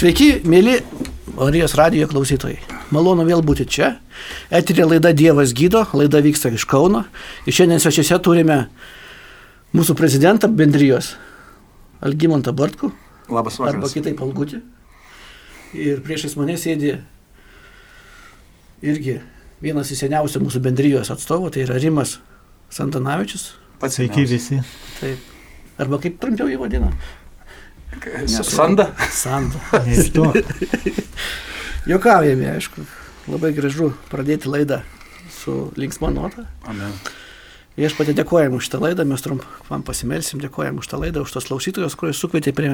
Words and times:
Sveiki, 0.00 0.38
mėly 0.48 0.78
Marijos 1.36 1.74
radijo 1.76 2.06
klausytojai. 2.08 2.56
Malonu 2.88 3.26
vėl 3.28 3.42
būti 3.44 3.66
čia. 3.68 3.90
Eterė 4.48 4.86
laida 4.86 5.10
Dievas 5.12 5.52
gydo, 5.52 5.82
laida 5.92 6.22
vyksta 6.24 6.48
iš 6.56 6.64
Kauno. 6.64 7.02
Ir 7.44 7.52
šiandien 7.52 7.82
svečiuose 7.84 8.16
turime 8.24 8.56
mūsų 9.76 9.98
prezidentą 10.00 10.48
bendrijos, 10.48 11.10
Algimantą 12.00 12.56
Bartku. 12.56 12.94
Labas 13.28 13.60
vakaras. 13.60 13.76
Arba 13.76 13.92
kitaip 13.92 14.24
Algutį. 14.24 14.62
Ir 15.76 16.00
priešais 16.06 16.38
mane 16.40 16.56
sėdi 16.56 16.94
irgi 18.80 19.18
vienas 19.60 19.92
iš 19.92 20.06
seniausių 20.06 20.46
mūsų 20.46 20.64
bendrijos 20.64 21.12
atstovų, 21.12 21.52
tai 21.52 21.66
yra 21.68 21.76
Rimas 21.76 22.16
Santanavičius. 22.72 23.50
Pats 23.84 24.00
Sveiki 24.00 24.24
visi. 24.32 24.64
Taip. 24.96 25.28
Arba 25.76 26.00
kaip 26.00 26.16
trumpiau 26.24 26.48
jį 26.48 26.56
vadina? 26.64 26.88
Sanda. 28.44 28.90
Sanda. 29.10 29.60
Jokaujame, 31.90 32.50
aišku. 32.54 32.84
Labai 33.30 33.52
gražu 33.56 33.92
pradėti 34.10 34.50
laidą 34.50 34.82
su 35.32 35.70
linksma 35.78 36.10
nota. 36.12 36.46
Amen. 36.68 36.94
Viešpatė 37.78 38.12
dėkojam 38.18 38.56
už 38.58 38.66
šitą 38.66 38.80
laidą, 38.82 39.04
mes 39.08 39.22
trumpam 39.24 39.84
pasimelsim, 39.86 40.40
dėkojam 40.42 40.80
už 40.82 40.88
tą 40.90 40.98
laidą, 41.00 41.22
už 41.24 41.32
tos 41.32 41.46
klausytojus, 41.48 41.94
kuriuos 41.96 42.18
sukvietė 42.20 42.52
prie 42.56 42.72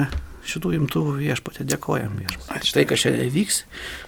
šitų 0.49 0.73
imtuvų 0.81 1.13
viešpatė, 1.21 1.67
dėkojam 1.69 2.17
viešpatė. 2.17 2.57
Ačiū. 2.57 2.73
Tai, 2.75 2.83
kas 2.89 3.03
šiandien 3.05 3.29
vyks, 3.31 3.61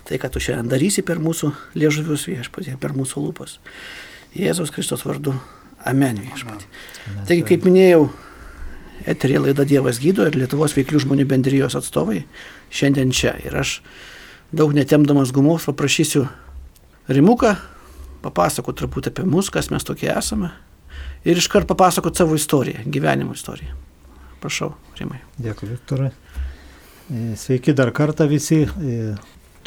tai, 0.09 0.19
ką 0.19 0.31
tu 0.33 0.41
šiandien 0.44 0.71
darysi 0.73 1.05
per 1.05 1.21
mūsų 1.23 1.53
liežuvius 1.80 2.25
viešpatė, 2.27 2.75
per 2.81 2.97
mūsų 2.97 3.23
lūpas. 3.27 3.59
Jėzaus 4.35 4.73
Kristos 4.75 5.05
vardu. 5.07 5.38
Amen 5.88 6.19
viešpatė. 6.25 6.67
Taigi, 7.30 7.45
kaip 7.53 7.69
minėjau, 7.69 8.09
eterė 9.08 9.39
laida 9.45 9.66
Dievas 9.67 9.99
gydo 10.02 10.27
ir 10.27 10.38
Lietuvos 10.39 10.76
veiklių 10.77 11.03
žmonių 11.05 11.26
bendrijos 11.30 11.77
atstovai 11.80 12.23
šiandien 12.73 13.13
čia. 13.16 13.35
Ir 13.45 13.55
aš 13.62 13.80
daug 14.52 14.73
netemdamas 14.75 15.34
gumos 15.35 15.67
paprašysiu 15.70 16.28
Rimuką 17.09 17.56
papasakoti 18.23 18.83
truputį 18.83 19.14
apie 19.14 19.25
mus, 19.28 19.50
kas 19.53 19.72
mes 19.73 19.86
tokie 19.88 20.09
esame. 20.11 20.52
Ir 21.28 21.39
iškart 21.39 21.67
papasakoti 21.67 22.22
savo 22.22 22.36
istoriją, 22.38 22.83
gyvenimo 22.91 23.36
istoriją. 23.36 23.75
Prašau, 24.39 24.73
Rimai. 25.00 25.19
Dėkui, 25.39 25.67
Viktorai. 25.73 26.11
E, 27.09 27.36
Sveiki 27.39 27.75
dar 27.75 27.91
kartą 27.95 28.28
visi. 28.30 28.61
E, 28.63 29.16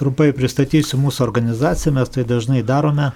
Trumpai 0.00 0.30
pristatysiu 0.33 0.96
mūsų 0.98 1.27
organizaciją, 1.27 1.92
mes 1.98 2.12
tai 2.12 2.24
dažnai 2.28 2.62
darome. 2.64 3.11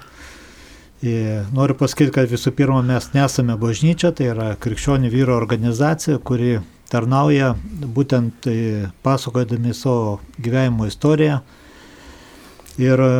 E, 1.03 1.43
Noriu 1.53 1.75
pasakyti, 1.77 2.09
kad 2.15 2.31
visų 2.31 2.55
pirma 2.57 2.79
mes 2.81 3.11
nesame 3.13 3.53
bažnyčia, 3.61 4.09
tai 4.17 4.31
yra 4.31 4.47
krikščionių 4.57 5.11
vyro 5.13 5.35
organizacija, 5.37 6.17
kuri 6.17 6.55
tarnauja 6.89 7.51
būtent 7.93 8.47
e, 8.49 8.87
pasakodami 9.05 9.75
savo 9.77 10.17
gyvenimo 10.41 10.87
istoriją. 10.89 11.43
Ir 12.81 13.03
e, 13.05 13.11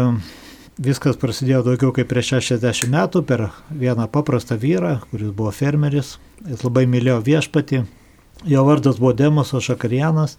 viskas 0.81 1.21
prasidėjo 1.21 1.61
daugiau 1.67 1.93
kaip 1.93 2.09
prieš 2.09 2.33
60 2.39 2.89
metų 2.93 3.21
per 3.29 3.49
vieną 3.69 4.09
paprastą 4.09 4.57
vyrą, 4.57 4.97
kuris 5.11 5.29
buvo 5.29 5.53
fermeris. 5.53 6.15
Jis 6.49 6.65
labai 6.65 6.87
mylėjo 6.89 7.19
viešpatį. 7.29 7.83
Jo 8.49 8.65
vardas 8.65 8.97
buvo 9.01 9.13
Demosas 9.17 9.69
Šakarianas. 9.69 10.37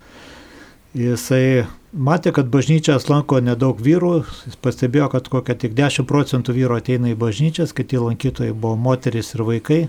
Jisai 0.96 1.66
matė, 1.92 2.32
kad 2.32 2.48
bažnyčias 2.48 3.08
lanko 3.10 3.42
nedaug 3.44 3.80
vyrų. 3.84 4.22
Jis 4.48 4.56
pastebėjo, 4.64 5.10
kad 5.12 5.28
kokia 5.28 5.56
tik 5.58 5.74
10 5.76 6.08
procentų 6.08 6.54
vyrų 6.56 6.78
ateina 6.80 7.12
į 7.12 7.18
bažnyčias, 7.20 7.74
kiti 7.76 8.00
lankytojai 8.00 8.54
buvo 8.56 8.76
moteris 8.80 9.34
ir 9.36 9.44
vaikai. 9.44 9.82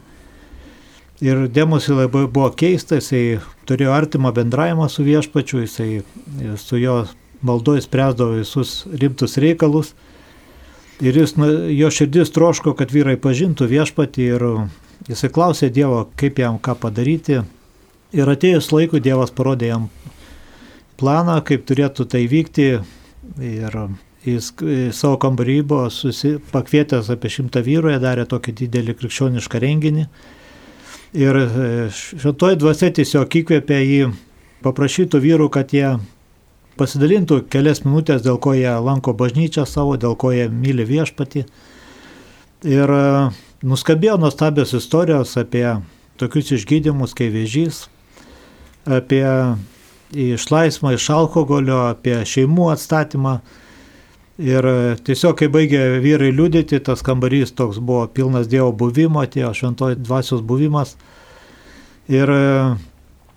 Ir 1.23 1.47
Demosui 1.51 1.95
labai 1.95 2.25
buvo 2.31 2.49
keista, 2.55 2.99
jisai 2.99 3.39
turėjo 3.67 3.91
artimą 3.91 4.31
bendravimą 4.35 4.87
su 4.91 5.03
viešpačiu, 5.03 5.63
jisai 5.65 6.03
su 6.59 6.79
jo 6.79 7.01
maldoje 7.43 7.83
spręsdavo 7.83 8.37
visus 8.39 8.85
rimtus 8.91 9.37
reikalus. 9.39 9.93
Ir 10.99 11.15
jis, 11.15 11.35
jo 11.75 11.89
širdis 11.95 12.31
troško, 12.35 12.73
kad 12.75 12.91
vyrai 12.91 13.15
pažintų 13.19 13.67
viešpatį 13.71 14.29
ir 14.35 14.47
jisai 15.07 15.31
klausė 15.31 15.71
Dievo, 15.71 16.05
kaip 16.19 16.39
jam 16.39 16.59
ką 16.59 16.75
padaryti. 16.79 17.41
Ir 18.15 18.31
atėjus 18.31 18.71
laikui 18.75 18.99
Dievas 19.03 19.31
parodė 19.31 19.71
jam 19.71 19.87
planą, 20.99 21.39
kaip 21.47 21.65
turėtų 21.69 22.05
tai 22.11 22.25
vykti. 22.31 22.69
Ir 23.39 23.75
jis 24.25 24.51
į 24.59 24.79
savo 24.95 25.19
kambarį 25.21 25.59
buvo 25.69 25.87
susi, 25.93 26.35
pakvietęs 26.51 27.11
apie 27.13 27.31
šimtą 27.31 27.63
vyrų, 27.65 27.93
jie 27.93 28.03
darė 28.03 28.25
tokį 28.29 28.55
didelį 28.63 28.95
krikščionišką 28.99 29.61
renginį. 29.63 30.05
Ir 31.17 31.39
šitoji 31.95 32.59
dvasia 32.61 32.91
tiesiog 32.93 33.39
įkvėpė 33.41 33.79
jį 33.81 34.09
paprašytų 34.65 35.21
vyrų, 35.23 35.49
kad 35.53 35.73
jie 35.73 35.97
pasidalintų 36.79 37.43
kelias 37.51 37.83
minutės, 37.85 38.23
dėl 38.23 38.39
ko 38.41 38.53
jie 38.55 38.71
lanko 38.83 39.13
bažnyčią 39.17 39.65
savo, 39.67 39.97
dėl 39.99 40.15
ko 40.19 40.31
jie 40.35 40.47
myli 40.51 40.85
viešpatį. 40.87 41.45
Ir 42.69 42.93
e, 42.93 43.03
nuskambėjo 43.63 44.17
nuostabios 44.19 44.75
istorijos 44.75 45.35
apie 45.39 45.65
tokius 46.19 46.53
išgydymus 46.57 47.15
kaip 47.15 47.31
vėžys, 47.35 47.85
apie 48.87 49.23
išlaisvimą 50.13 50.93
iš 50.95 51.09
alkoholio, 51.15 51.81
apie 51.93 52.19
šeimų 52.25 52.69
atstatymą. 52.73 53.39
Ir 54.39 54.65
e, 54.65 54.75
tiesiog, 55.03 55.35
kai 55.39 55.49
baigė 55.51 55.99
vyrai 56.03 56.31
liūdėti, 56.31 56.79
tas 56.83 57.03
kambarys 57.03 57.51
toks 57.51 57.81
buvo 57.83 58.05
pilnas 58.07 58.47
Dievo 58.47 58.71
buvimo, 58.71 59.25
atėjo 59.25 59.51
šventoji 59.57 59.99
dvasios 59.99 60.45
buvimas. 60.45 60.95
Ir 62.07 62.31
e, 62.31 62.45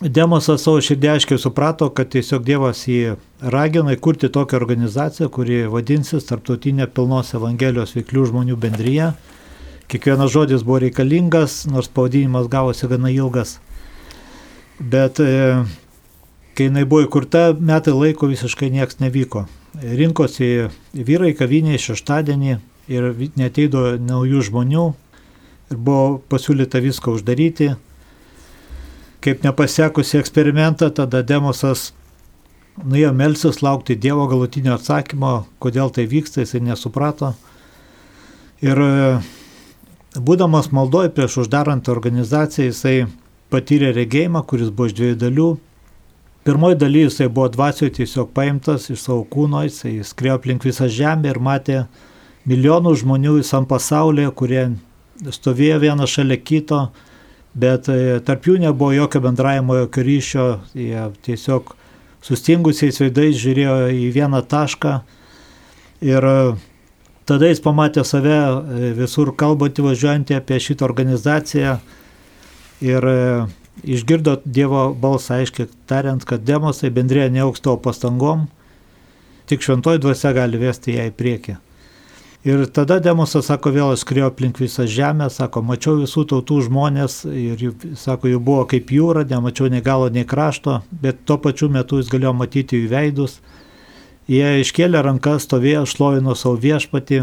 Demosas 0.03 0.65
savo 0.65 0.81
širdį 0.83 1.11
aiškiai 1.13 1.39
suprato, 1.39 1.87
kad 1.95 2.09
tiesiog 2.11 2.43
Dievas 2.43 2.81
jį 2.91 3.17
ragina 3.55 3.93
įkurti 3.95 4.31
tokią 4.35 4.59
organizaciją, 4.59 5.29
kuri 5.31 5.61
vadinsis 5.71 6.27
Tarptautinė 6.27 6.89
pilnos 6.91 7.31
Evangelijos 7.39 7.95
veiklių 7.95 8.25
žmonių 8.33 8.57
bendryje. 8.59 9.13
Kiekvienas 9.93 10.33
žodis 10.35 10.65
buvo 10.67 10.81
reikalingas, 10.83 11.61
nors 11.71 11.87
pavadinimas 11.87 12.49
gavosi 12.51 12.91
gana 12.91 13.13
ilgas. 13.15 13.61
Bet 14.81 15.21
e, 15.23 15.63
kai 16.57 16.69
jinai 16.69 16.85
buvo 16.89 17.07
įkurta, 17.07 17.53
metai 17.59 17.95
laiko 17.97 18.29
visiškai 18.31 18.71
nieks 18.73 19.01
nevyko. 19.01 19.47
Rinkosi 19.83 20.69
vyrai 20.93 21.33
kaviniai 21.37 21.81
šeštadienį 21.81 22.59
ir 22.93 23.09
neteido 23.41 23.87
naujų 23.97 24.43
žmonių 24.51 24.91
ir 25.73 25.81
buvo 25.81 26.21
pasiūlyta 26.29 26.83
viską 26.85 27.17
uždaryti 27.17 27.73
kaip 29.23 29.45
nepasekusi 29.45 30.19
eksperimentą, 30.19 30.91
tada 30.91 31.23
Demosas 31.23 31.93
nuėjo 32.83 33.13
melsis 33.15 33.61
laukti 33.63 33.95
Dievo 33.95 34.27
galutinio 34.31 34.75
atsakymo, 34.75 35.45
kodėl 35.63 35.93
tai 35.95 36.09
vyksta, 36.11 36.43
jisai 36.43 36.63
nesuprato. 36.67 37.33
Ir 38.65 38.79
e, 38.83 38.95
būdamas 40.19 40.73
maldoje 40.75 41.13
prieš 41.15 41.43
uždarant 41.45 41.91
organizaciją, 41.93 42.73
jisai 42.73 42.97
patyrė 43.53 43.93
regėjimą, 43.95 44.43
kuris 44.49 44.73
buvo 44.73 44.91
iš 44.91 44.97
dviejų 44.99 45.21
dalių. 45.23 45.49
Pirmoji 46.45 46.75
daly 46.75 47.05
jisai 47.05 47.29
buvo 47.29 47.49
dvasioje 47.49 47.93
tiesiog 48.01 48.33
paimtas 48.35 48.89
iš 48.91 49.05
savo 49.05 49.23
kūno, 49.31 49.61
jisai 49.63 50.01
skriejo 50.03 50.41
aplink 50.41 50.65
visą 50.67 50.89
žemę 50.91 51.31
ir 51.31 51.39
matė 51.39 51.85
milijonų 52.51 52.97
žmonių 52.99 53.37
visam 53.37 53.69
pasaulyje, 53.71 54.33
kurie 54.35 54.65
stovėjo 55.31 55.79
vienas 55.85 56.11
šalia 56.11 56.41
kito, 56.43 56.81
bet 57.55 57.87
e, 57.93 58.19
tarp 58.27 58.49
jų 58.49 58.57
nebuvo 58.65 58.91
jokio 58.97 59.23
bendravimo, 59.23 59.77
jokio 59.85 60.07
ryšio, 60.09 60.49
jie 60.75 61.07
tiesiog 61.23 61.77
sustingusiais 62.27 62.99
veidais 63.05 63.39
žiūrėjo 63.39 63.79
į 63.95 64.11
vieną 64.15 64.43
tašką 64.51 64.99
ir 66.11 66.27
e, 66.27 66.37
tada 67.29 67.55
jis 67.55 67.63
pamatė 67.63 68.03
save 68.09 68.35
e, 68.35 68.93
visur 68.99 69.31
kalbantį 69.39 69.87
važiuojantį 69.93 70.43
apie 70.43 70.59
šitą 70.67 70.91
organizaciją 70.91 71.79
ir 72.83 73.13
išgirdo 73.85 74.39
Dievo 74.45 74.91
balsą 74.95 75.41
aiškiai 75.41 75.71
tariant, 75.91 76.25
kad 76.29 76.45
demosai 76.47 76.93
bendrėje 76.95 77.33
neauks 77.35 77.63
tavo 77.65 77.79
pastangom, 77.83 78.47
tik 79.51 79.65
šventoji 79.65 80.03
dvasia 80.03 80.33
gali 80.37 80.61
vesti 80.61 80.97
ją 80.97 81.11
į 81.11 81.15
priekį. 81.19 81.59
Ir 82.43 82.65
tada 82.75 82.97
Demosas 82.99 83.47
sako, 83.47 83.71
vėl 83.71 83.93
aš 83.95 84.01
skriejo 84.03 84.27
aplink 84.33 84.57
visą 84.59 84.83
žemę, 84.91 85.29
sako, 85.31 85.61
mačiau 85.63 86.01
visų 86.01 86.25
tautų 86.33 86.57
žmonės 86.67 87.21
ir, 87.31 87.61
sako, 87.95 88.33
jų 88.33 88.41
buvo 88.43 88.65
kaip 88.73 88.91
jūra, 88.91 89.23
nemačiau 89.31 89.69
nei 89.71 89.83
galo, 89.85 90.09
nei 90.11 90.27
krašto, 90.27 90.81
bet 90.91 91.21
tuo 91.23 91.37
pačiu 91.39 91.69
metu 91.71 92.01
jis 92.01 92.11
galėjo 92.11 92.33
matyti 92.35 92.81
jų 92.81 92.89
veidus. 92.91 93.37
Jie 94.27 94.59
iškėlė 94.65 95.05
rankas, 95.07 95.47
stovėjo, 95.47 95.85
šlovino 95.87 96.35
savo 96.35 96.59
viešpatį 96.59 97.21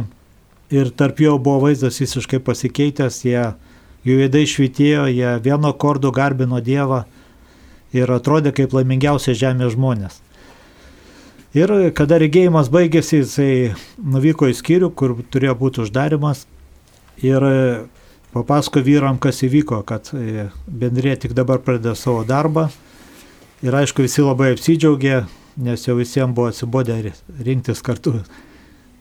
ir 0.71 0.94
tarp 0.95 1.19
jo 1.19 1.35
buvo 1.35 1.65
vaizdas 1.67 2.00
visiškai 2.00 2.39
pasikeitęs, 2.39 3.19
jie, 3.27 3.44
jų 4.07 4.22
veidai 4.24 4.46
švitėjo, 4.48 5.06
jie 5.12 5.36
vieno 5.44 5.74
kordo 5.74 6.12
garbino 6.16 6.62
Dievą 6.63 7.04
ir 7.96 8.12
atrodė 8.12 8.54
kaip 8.56 8.74
laimingiausia 8.75 9.36
žemė 9.38 9.72
žmonės. 9.74 10.19
Ir 11.57 11.72
kada 11.98 12.19
regėjimas 12.22 12.69
baigėsi, 12.69 13.24
jisai 13.24 13.54
nuvyko 13.98 14.51
į 14.51 14.57
skyrių, 14.60 14.92
kur 14.94 15.16
turėjo 15.34 15.56
būti 15.57 15.81
uždarimas. 15.81 16.44
Ir 17.25 17.42
papasako 18.36 18.84
vyram, 18.86 19.18
kas 19.18 19.42
įvyko, 19.48 19.81
kad 19.90 20.12
bendrė 20.68 21.16
tik 21.18 21.34
dabar 21.34 21.57
pradeda 21.66 21.96
savo 21.98 22.22
darbą. 22.28 22.68
Ir 23.66 23.75
aišku, 23.75 24.06
visi 24.06 24.22
labai 24.22 24.54
apsidžiaugė, 24.54 25.24
nes 25.60 25.88
jau 25.88 25.98
visiems 25.98 26.38
buvo 26.38 26.54
atsibodę 26.54 27.01
rinktis 27.42 27.81
kartu. 27.84 28.22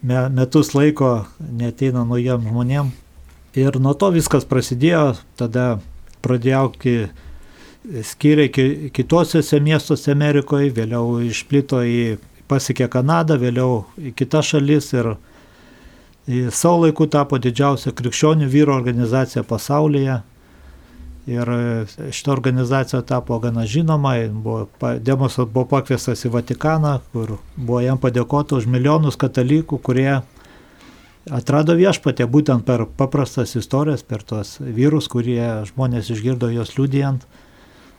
Metus 0.03 0.73
laiko 0.75 1.29
neteina 1.39 2.06
naujiem 2.09 2.49
žmonėm. 2.49 2.91
Ir 3.56 3.79
nuo 3.81 3.95
to 3.97 4.11
viskas 4.12 4.45
prasidėjo, 4.45 5.15
tada 5.41 5.79
pradėjo 6.25 6.59
aukti 6.67 6.95
skyriai 8.05 8.91
kitosiuose 8.93 9.61
miestuose 9.65 10.12
Amerikoje, 10.12 10.73
vėliau 10.77 11.23
išplito 11.25 11.81
į 11.81 12.19
pasiekė 12.49 12.89
Kanadą, 12.93 13.39
vėliau 13.41 13.87
į 13.97 14.12
kitas 14.17 14.53
šalis 14.53 14.93
ir 14.93 15.15
savo 16.53 16.85
laiku 16.85 17.09
tapo 17.09 17.39
didžiausia 17.41 17.95
krikščionių 17.97 18.49
vyro 18.53 18.77
organizacija 18.77 19.45
pasaulyje. 19.49 20.21
Ir 21.29 21.50
šita 22.12 22.33
organizacija 22.33 23.03
tapo 23.05 23.37
gana 23.39 23.67
žinoma, 23.69 24.15
buvo, 24.33 24.62
Demosas 25.05 25.45
buvo 25.45 25.67
pakviestas 25.69 26.25
į 26.25 26.33
Vatikaną, 26.33 26.95
kur 27.12 27.37
buvo 27.56 27.83
jam 27.85 28.00
padėkota 28.00 28.56
už 28.56 28.69
milijonus 28.69 29.17
katalikų, 29.21 29.77
kurie 29.85 30.23
atrado 31.34 31.75
viešpatę 31.78 32.26
būtent 32.30 32.64
per 32.66 32.86
paprastas 32.98 33.54
istorijas, 33.58 34.02
per 34.02 34.22
tuos 34.22 34.56
vyrus, 34.60 35.08
kurie 35.10 35.64
žmonės 35.69 36.10
išgirdo 36.14 36.50
jos 36.52 36.76
liudijant 36.78 37.26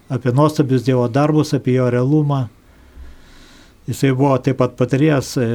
apie 0.10 0.34
nuostabius 0.34 0.84
Dievo 0.84 1.08
darbus, 1.08 1.54
apie 1.54 1.76
jo 1.78 1.90
realumą. 1.90 2.48
Jisai 3.90 4.12
buvo 4.14 4.36
taip 4.42 4.58
pat 4.62 4.76
patarėjas 4.78 5.36
e, 5.42 5.46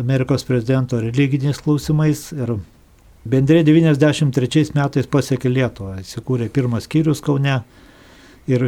Amerikos 0.00 0.44
prezidento 0.48 1.00
religiniais 1.00 1.60
klausimais 1.64 2.26
ir 2.36 2.54
bendrė 3.28 3.62
93 3.64 4.72
metais 4.76 5.08
pasiekė 5.08 5.52
Lietuvą, 5.52 6.00
įsikūrė 6.02 6.48
pirmas 6.52 6.88
skyrius 6.88 7.22
Kaune 7.24 7.60
ir 8.48 8.66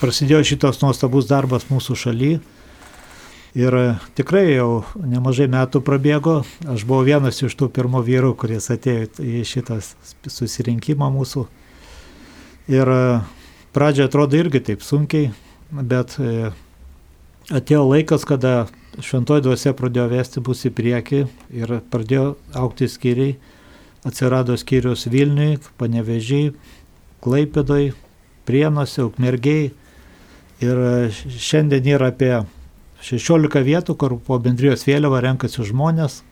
prasidėjo 0.00 0.42
šitas 0.52 0.82
nuostabus 0.82 1.28
darbas 1.30 1.68
mūsų 1.70 1.96
šalyje. 2.06 2.40
Ir 3.52 3.74
tikrai 4.16 4.46
jau 4.54 4.80
nemažai 4.96 5.44
metų 5.52 5.82
prabėgo, 5.84 6.38
aš 6.72 6.86
buvau 6.88 7.04
vienas 7.04 7.42
iš 7.44 7.52
tų 7.60 7.66
pirmų 7.76 8.00
vyrų, 8.06 8.30
kuris 8.40 8.70
atėjo 8.72 9.10
į 9.20 9.42
šitą 9.44 9.76
susirinkimą 10.24 11.10
mūsų. 11.12 11.42
Ir 12.72 12.88
pradžioje 13.76 14.08
atrodo 14.08 14.38
irgi 14.40 14.62
taip 14.70 14.86
sunkiai, 14.86 15.34
bet 15.68 16.16
e, 16.16 16.48
atėjo 17.52 17.82
laikas, 17.90 18.24
kada 18.24 18.54
šventoji 19.04 19.44
dvasia 19.44 19.74
pradėjo 19.76 20.08
vesti 20.14 20.44
bus 20.48 20.64
į 20.64 20.72
priekį 20.80 21.20
ir 21.52 21.76
pradėjo 21.92 22.24
aukti 22.56 22.88
skyriai. 22.88 23.36
Atsirado 24.08 24.56
skyrius 24.58 25.04
Vilniui, 25.12 25.60
Panevežiai, 25.78 26.54
Klaipėdoj, 27.22 27.92
Prienuose, 28.48 29.04
Ukmergiai. 29.04 29.68
Ir 30.64 30.80
šiandien 31.36 31.92
yra 31.98 32.08
apie 32.10 32.32
16 33.02 33.64
vietų, 33.66 33.96
kur 33.98 34.18
po 34.22 34.38
bendrijos 34.42 34.86
vėliava 34.86 35.22
renkasi 35.24 35.64
žmonės. 35.66 36.22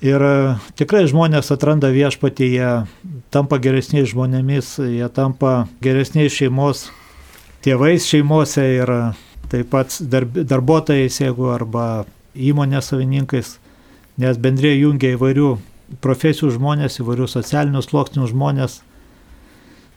Ir 0.00 0.22
e, 0.24 0.36
tikrai 0.80 1.04
žmonės 1.10 1.52
atranda 1.52 1.90
viešpatį, 1.92 2.46
jie 2.54 2.70
tampa 3.30 3.60
geresniais 3.60 4.08
žmonėmis, 4.14 4.78
jie 4.80 5.08
tampa 5.12 5.68
geresniais 5.84 6.32
šeimos 6.32 6.88
tėvais 7.60 8.06
šeimose 8.08 8.64
ir 8.78 8.92
taip 9.52 9.68
pat 9.72 9.98
darb, 10.00 10.38
darbuotojais, 10.48 11.20
jeigu 11.20 11.50
arba 11.52 12.06
įmonės 12.32 12.88
savininkais, 12.92 13.58
nes 14.20 14.40
bendrėjai 14.40 14.86
jungia 14.86 15.12
įvairių 15.18 15.50
profesijų 16.00 16.54
žmonės, 16.56 17.00
įvairių 17.02 17.28
socialinių 17.28 17.82
sluoksnių 17.84 18.30
žmonės. 18.32 18.80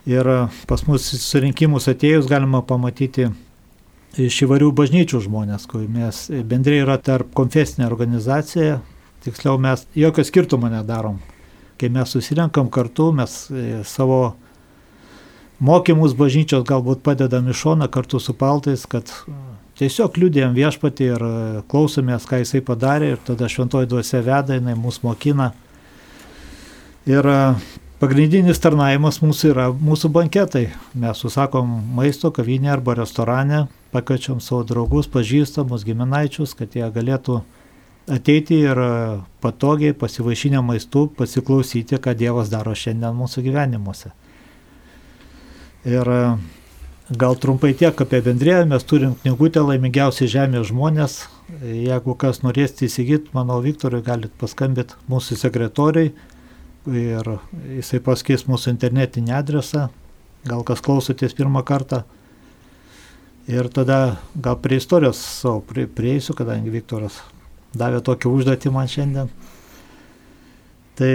Ir 0.10 0.28
e, 0.28 0.38
pas 0.68 0.84
mus 0.90 1.08
surinkimus 1.24 1.88
atėjus 1.88 2.28
galima 2.28 2.60
pamatyti 2.68 3.30
iš 4.20 4.44
įvairių 4.46 4.70
bažnyčių 4.78 5.24
žmonės, 5.26 5.66
kai 5.70 5.86
mes 5.90 6.28
bendrai 6.46 6.82
yra 6.84 7.00
tarp 7.02 7.32
konfesinė 7.38 7.88
organizacija, 7.88 8.80
tiksliau 9.26 9.58
mes 9.62 9.88
jokio 9.98 10.26
skirtumo 10.28 10.70
nedarom. 10.70 11.20
Kai 11.82 11.90
mes 11.90 12.14
susirenkam 12.14 12.70
kartu, 12.72 13.10
mes 13.16 13.34
e, 13.50 13.82
savo 13.88 14.36
mokymus 15.64 16.14
bažnyčios 16.18 16.66
galbūt 16.68 17.02
padedam 17.06 17.50
iš 17.50 17.66
šona 17.66 17.90
kartu 17.92 18.22
su 18.22 18.36
paltais, 18.38 18.86
kad 18.90 19.10
tiesiog 19.80 20.20
liūdėjom 20.22 20.54
viešpatį 20.58 21.10
ir 21.10 21.28
e, 21.28 21.36
klausomės, 21.72 22.28
ką 22.30 22.44
jisai 22.44 22.62
padarė 22.66 23.16
ir 23.16 23.24
tada 23.26 23.50
šventoji 23.50 23.90
duose 23.90 24.22
veda, 24.22 24.60
jinai 24.60 24.78
mus 24.78 25.02
mokina. 25.04 25.54
Ir 27.10 27.26
e, 27.26 27.40
Pagrindinis 28.04 28.60
tarnavimas 28.60 29.22
mūsų 29.24 29.50
yra 29.54 29.66
mūsų 29.72 30.10
banketai. 30.12 30.66
Mes 31.00 31.20
susakom 31.24 31.70
maisto 31.96 32.34
kavinė 32.36 32.74
arba 32.74 32.98
restorane, 32.98 33.62
pakviečiam 33.94 34.42
savo 34.42 34.64
draugus, 34.68 35.08
pažįstamus, 35.14 35.86
giminaičius, 35.88 36.56
kad 36.58 36.74
jie 36.76 36.90
galėtų 36.94 37.42
ateiti 38.12 38.58
ir 38.66 38.80
patogiai 39.44 39.94
pasivaišinę 39.96 40.64
maistu 40.66 41.08
pasiklausyti, 41.18 42.02
ką 42.02 42.16
Dievas 42.18 42.52
daro 42.52 42.76
šiandien 42.76 43.16
mūsų 43.16 43.46
gyvenimuose. 43.46 44.12
Ir 45.88 46.10
gal 47.12 47.36
trumpai 47.36 47.74
tiek 47.76 48.02
apie 48.02 48.22
bendrėją, 48.24 48.66
mes 48.72 48.86
turim 48.88 49.16
knygutę 49.24 49.64
laimingiausi 49.64 50.28
žemės 50.32 50.70
žmonės. 50.72 51.18
Jeigu 51.64 52.16
kas 52.20 52.42
norėsite 52.44 52.88
įsigyti, 52.88 53.34
manau, 53.36 53.60
Viktorui 53.64 54.02
galit 54.04 54.32
paskambinti 54.40 54.96
mūsų 55.12 55.38
sekretoriai 55.42 56.14
ir 56.88 57.30
jisai 57.78 58.00
paskės 58.04 58.48
mūsų 58.48 58.74
internetinį 58.74 59.36
adresą, 59.36 59.90
gal 60.48 60.64
kas 60.68 60.84
klausotės 60.84 61.36
pirmą 61.36 61.64
kartą. 61.68 62.04
Ir 63.48 63.68
tada 63.68 64.18
gal 64.36 64.56
prie 64.64 64.78
istorijos 64.80 65.20
savo 65.20 65.60
prie, 65.68 65.84
prieisiu, 65.88 66.32
kadangi 66.38 66.72
Viktoras 66.72 67.20
davė 67.76 68.00
tokį 68.06 68.30
užduotį 68.30 68.72
man 68.72 68.88
šiandien. 68.88 69.32
Tai 70.96 71.14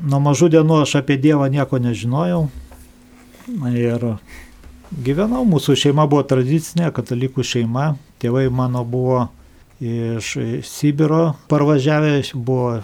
nuo 0.00 0.18
mažų 0.24 0.48
dienų 0.56 0.80
aš 0.82 0.96
apie 1.02 1.18
Dievą 1.20 1.46
nieko 1.52 1.78
nežinojau. 1.78 2.46
Ir 3.76 4.06
gyvenau, 5.04 5.44
mūsų 5.46 5.76
šeima 5.84 6.08
buvo 6.10 6.24
tradicinė, 6.26 6.90
katalikų 6.94 7.44
šeima. 7.46 7.92
Tėvai 8.22 8.48
mano 8.50 8.82
buvo 8.88 9.26
iš 9.82 10.32
Sibiro 10.66 11.36
parvažiavę, 11.50 12.22
buvo 12.34 12.80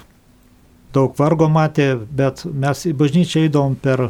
daug 0.94 1.18
vargo 1.18 1.48
matė, 1.50 1.94
bet 1.96 2.44
mes 2.46 2.86
į 2.86 2.94
bažnyčią 2.98 3.46
įdom 3.48 3.74
per 3.80 4.08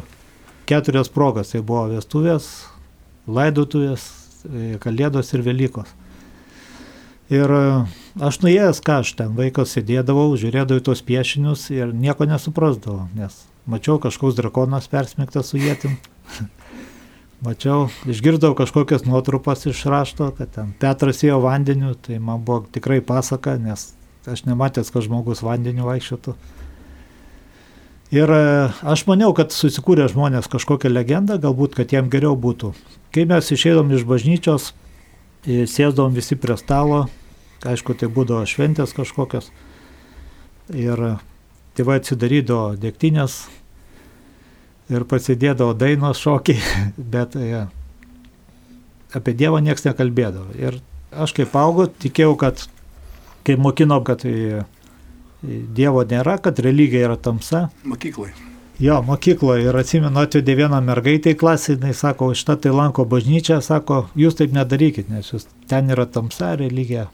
keturias 0.69 1.09
progas. 1.09 1.53
Tai 1.53 1.63
buvo 1.65 1.87
vestuvės, 1.95 2.49
laidotuvės, 3.29 4.09
kalėdos 4.83 5.33
ir 5.35 5.43
Velykos. 5.45 5.91
Ir 7.29 7.51
e, 7.53 7.65
aš 8.25 8.39
nuėjęs, 8.41 8.79
ką 8.81 9.01
aš 9.03 9.13
ten 9.19 9.35
vaikas 9.37 9.75
sėdėdavau, 9.75 10.31
žiūrėdavau 10.41 10.81
į 10.81 10.85
tos 10.87 11.03
piešinius 11.05 11.67
ir 11.75 11.91
nieko 11.93 12.25
nesuprasdavau, 12.25 13.05
nes 13.13 13.35
mačiau 13.69 13.99
kažkoks 14.01 14.39
drakonas 14.39 14.89
persmigtas 14.89 15.51
su 15.53 15.61
jėtim. 15.61 15.99
Mačiau, 17.45 17.85
išgirdau 18.09 18.51
kažkokias 18.57 19.05
nuotrupas 19.05 19.61
iš 19.69 19.85
rašto, 19.87 20.31
kad 20.35 20.49
ten 20.57 20.73
Petras 20.81 21.21
ėjo 21.23 21.37
vandeniu, 21.45 21.93
tai 21.95 22.17
man 22.19 22.41
buvo 22.43 22.65
tikrai 22.73 22.97
pasaka, 23.05 23.53
nes 23.61 23.91
aš 24.27 24.43
nematęs, 24.49 24.89
kad 24.91 25.05
žmogus 25.05 25.45
vandeniu 25.45 25.85
vaikščiotų. 25.87 26.33
Ir 28.09 28.31
e, 28.33 28.69
aš 28.89 29.03
maniau, 29.05 29.35
kad 29.37 29.53
susikūrė 29.53 30.07
žmonės 30.09 30.49
kažkokią 30.49 30.89
legendą, 30.89 31.37
galbūt, 31.41 31.75
kad 31.77 31.91
jiem 31.93 32.07
geriau 32.09 32.33
būtų. 32.33 32.71
Kai 33.13 33.27
mes 33.29 33.51
išeidom 33.53 33.91
iš 33.93 34.05
bažnyčios, 34.09 34.71
e, 35.45 35.67
sėsdavom 35.69 36.15
visi 36.17 36.33
prie 36.33 36.55
stalo, 36.57 37.03
aišku, 37.69 37.93
tai 37.93 38.09
būdavo 38.09 38.47
šventės 38.49 38.95
kažkokios. 38.97 39.51
Ir 40.73 41.03
tėvai 41.77 41.99
atsidarydavo 42.01 42.79
dėktinės 42.81 43.43
ir 44.89 45.05
pasidėdavo 45.05 45.77
dainos 45.77 46.17
šokiai, 46.17 46.57
bet 47.13 47.37
e, 47.37 47.67
apie 49.13 49.37
Dievą 49.37 49.61
niekas 49.61 49.85
nekalbėdavo. 49.85 50.57
Ir 50.57 50.81
aš 51.13 51.37
kaip 51.37 51.53
augau, 51.53 51.85
tikėjau, 51.85 52.33
kad 52.41 52.65
kai 53.45 53.53
mokinom, 53.53 54.01
kad 54.01 54.25
Dievo 55.41 56.03
nėra, 56.03 56.37
kad 56.43 56.59
religija 56.59 57.07
yra 57.07 57.15
tamsa. 57.15 57.69
Mokykloje. 57.87 58.33
Jo, 58.79 59.01
mokykloje 59.03 59.65
ir 59.67 59.75
atsimenu, 59.75 60.21
atvedė 60.23 60.53
vieną 60.61 60.77
mergaitę 60.83 61.33
į 61.33 61.37
klasę, 61.39 61.73
jinai 61.75 61.91
sako, 61.95 62.29
šitą 62.35 62.55
tai 62.63 62.71
lanko 62.71 63.03
bažnyčią, 63.07 63.57
sako, 63.63 64.05
jūs 64.19 64.37
taip 64.39 64.53
nedarykit, 64.55 65.09
nes 65.11 65.31
jūs 65.33 65.49
ten 65.67 65.91
yra 65.91 66.05
tamsa 66.07 66.53
religija. 66.59 67.09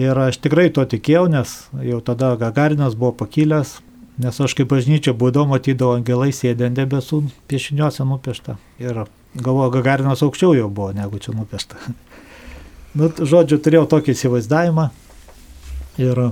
Ir 0.00 0.16
aš 0.16 0.38
tikrai 0.40 0.70
to 0.72 0.84
tikėjau, 0.88 1.26
nes 1.28 1.50
jau 1.84 1.98
tada 2.04 2.30
Gagarinas 2.40 2.96
buvo 2.96 3.12
pakilęs, 3.20 3.74
nes 4.24 4.40
aš 4.40 4.54
kaip 4.56 4.70
bažnyčia 4.72 5.12
būdavau, 5.12 5.50
matydavau 5.52 5.98
angelai 5.98 6.30
sėdė 6.32 6.70
ant 6.70 6.80
debesų, 6.80 7.20
piešiniuose 7.52 8.08
nupiešta. 8.08 8.56
Ir 8.80 9.04
galvoju, 9.36 9.74
Gagarinas 9.76 10.24
aukščiau 10.24 10.56
jau 10.56 10.70
buvo, 10.72 10.94
negu 10.96 11.20
čia 11.20 11.36
nupiešta. 11.36 11.76
nu, 12.96 13.12
žodžiu, 13.12 13.60
turėjau 13.60 13.84
tokį 13.92 14.16
įsivaizdavimą. 14.16 14.88
Ir 16.00 16.24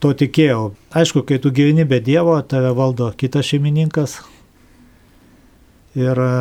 to 0.00 0.12
tikėjau. 0.16 0.72
Aišku, 0.96 1.22
kai 1.28 1.38
tu 1.42 1.52
gyveni 1.54 1.84
be 1.88 2.00
Dievo, 2.02 2.38
tave 2.42 2.72
valdo 2.76 3.10
kitas 3.16 3.48
šeimininkas. 3.50 4.16
Ir 5.98 6.20
e, 6.24 6.32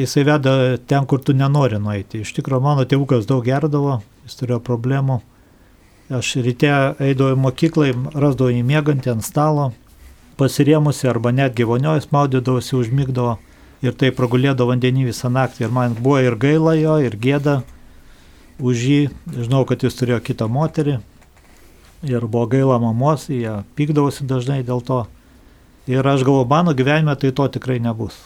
jisai 0.00 0.26
veda 0.26 0.52
ten, 0.88 1.06
kur 1.06 1.22
tu 1.22 1.36
nenori 1.36 1.78
nueiti. 1.82 2.24
Iš 2.24 2.34
tikrųjų, 2.38 2.62
mano 2.64 2.86
tėvukas 2.88 3.28
daug 3.28 3.44
gerdavo, 3.46 4.00
jis 4.26 4.38
turėjo 4.40 4.60
problemų. 4.66 5.20
Aš 6.16 6.36
ryte 6.46 6.70
eidavau 7.02 7.34
į 7.34 7.40
mokyklą, 7.42 7.90
rasdavau 8.14 8.52
jį 8.54 8.62
mėgantį 8.66 9.16
ant 9.16 9.26
stalo, 9.26 9.70
pasirėmusi 10.38 11.08
arba 11.10 11.32
netgi 11.34 11.66
voniojas 11.66 12.10
maudydavosi, 12.14 12.76
užmygdavo 12.78 13.38
ir 13.82 13.96
tai 13.98 14.12
pragulėdavo 14.14 14.70
vandenį 14.72 15.08
visą 15.10 15.30
naktį. 15.32 15.66
Ir 15.66 15.74
man 15.74 15.98
buvo 15.98 16.20
ir 16.22 16.38
gaila 16.38 16.76
jo, 16.78 17.00
ir 17.02 17.18
gėda 17.18 17.60
už 18.62 18.86
jį. 18.90 19.02
Žinau, 19.34 19.66
kad 19.68 19.82
jis 19.82 19.98
turėjo 19.98 20.22
kitą 20.30 20.48
moterį 20.50 21.00
ir 22.02 22.26
buvo 22.26 22.46
gaila 22.46 22.78
mamos, 22.82 23.28
jie 23.30 23.62
pykdavosi 23.78 24.26
dažnai 24.28 24.62
dėl 24.66 24.82
to. 24.84 25.04
Ir 25.86 26.06
aš 26.06 26.24
galvoju, 26.26 26.48
mano 26.50 26.74
gyvenime 26.74 27.14
tai 27.16 27.30
to 27.30 27.46
tikrai 27.48 27.78
nebus. 27.80 28.16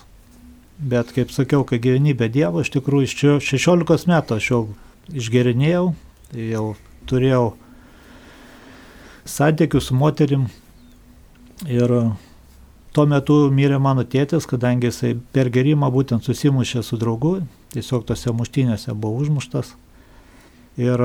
Bet 0.81 1.13
kaip 1.13 1.29
sakiau, 1.29 1.61
kai 1.69 1.77
gyveni 1.79 2.15
be 2.17 2.31
Dievo, 2.33 2.63
iš 2.65 2.73
tikrųjų 2.73 3.05
iš 3.05 3.51
16 3.53 4.09
metų 4.09 4.39
aš 4.39 4.47
jau 4.49 4.61
išgerinėjau, 5.13 5.91
jau 6.33 6.65
turėjau 7.11 7.45
santykių 9.29 9.83
su 9.85 9.99
moterim. 9.99 10.49
Ir 11.69 11.93
tuo 12.97 13.05
metu 13.07 13.37
mirė 13.53 13.77
mano 13.77 14.07
tėtis, 14.09 14.49
kadangi 14.49 14.89
jisai 14.89 15.13
per 15.35 15.53
gerimą 15.53 15.91
būtent 15.93 16.25
susimušė 16.25 16.81
su 16.87 16.97
draugu, 16.97 17.43
tiesiog 17.75 18.07
tose 18.09 18.33
muštynėse 18.33 18.97
buvo 18.97 19.21
užmuštas. 19.21 19.75
Ir 20.81 21.05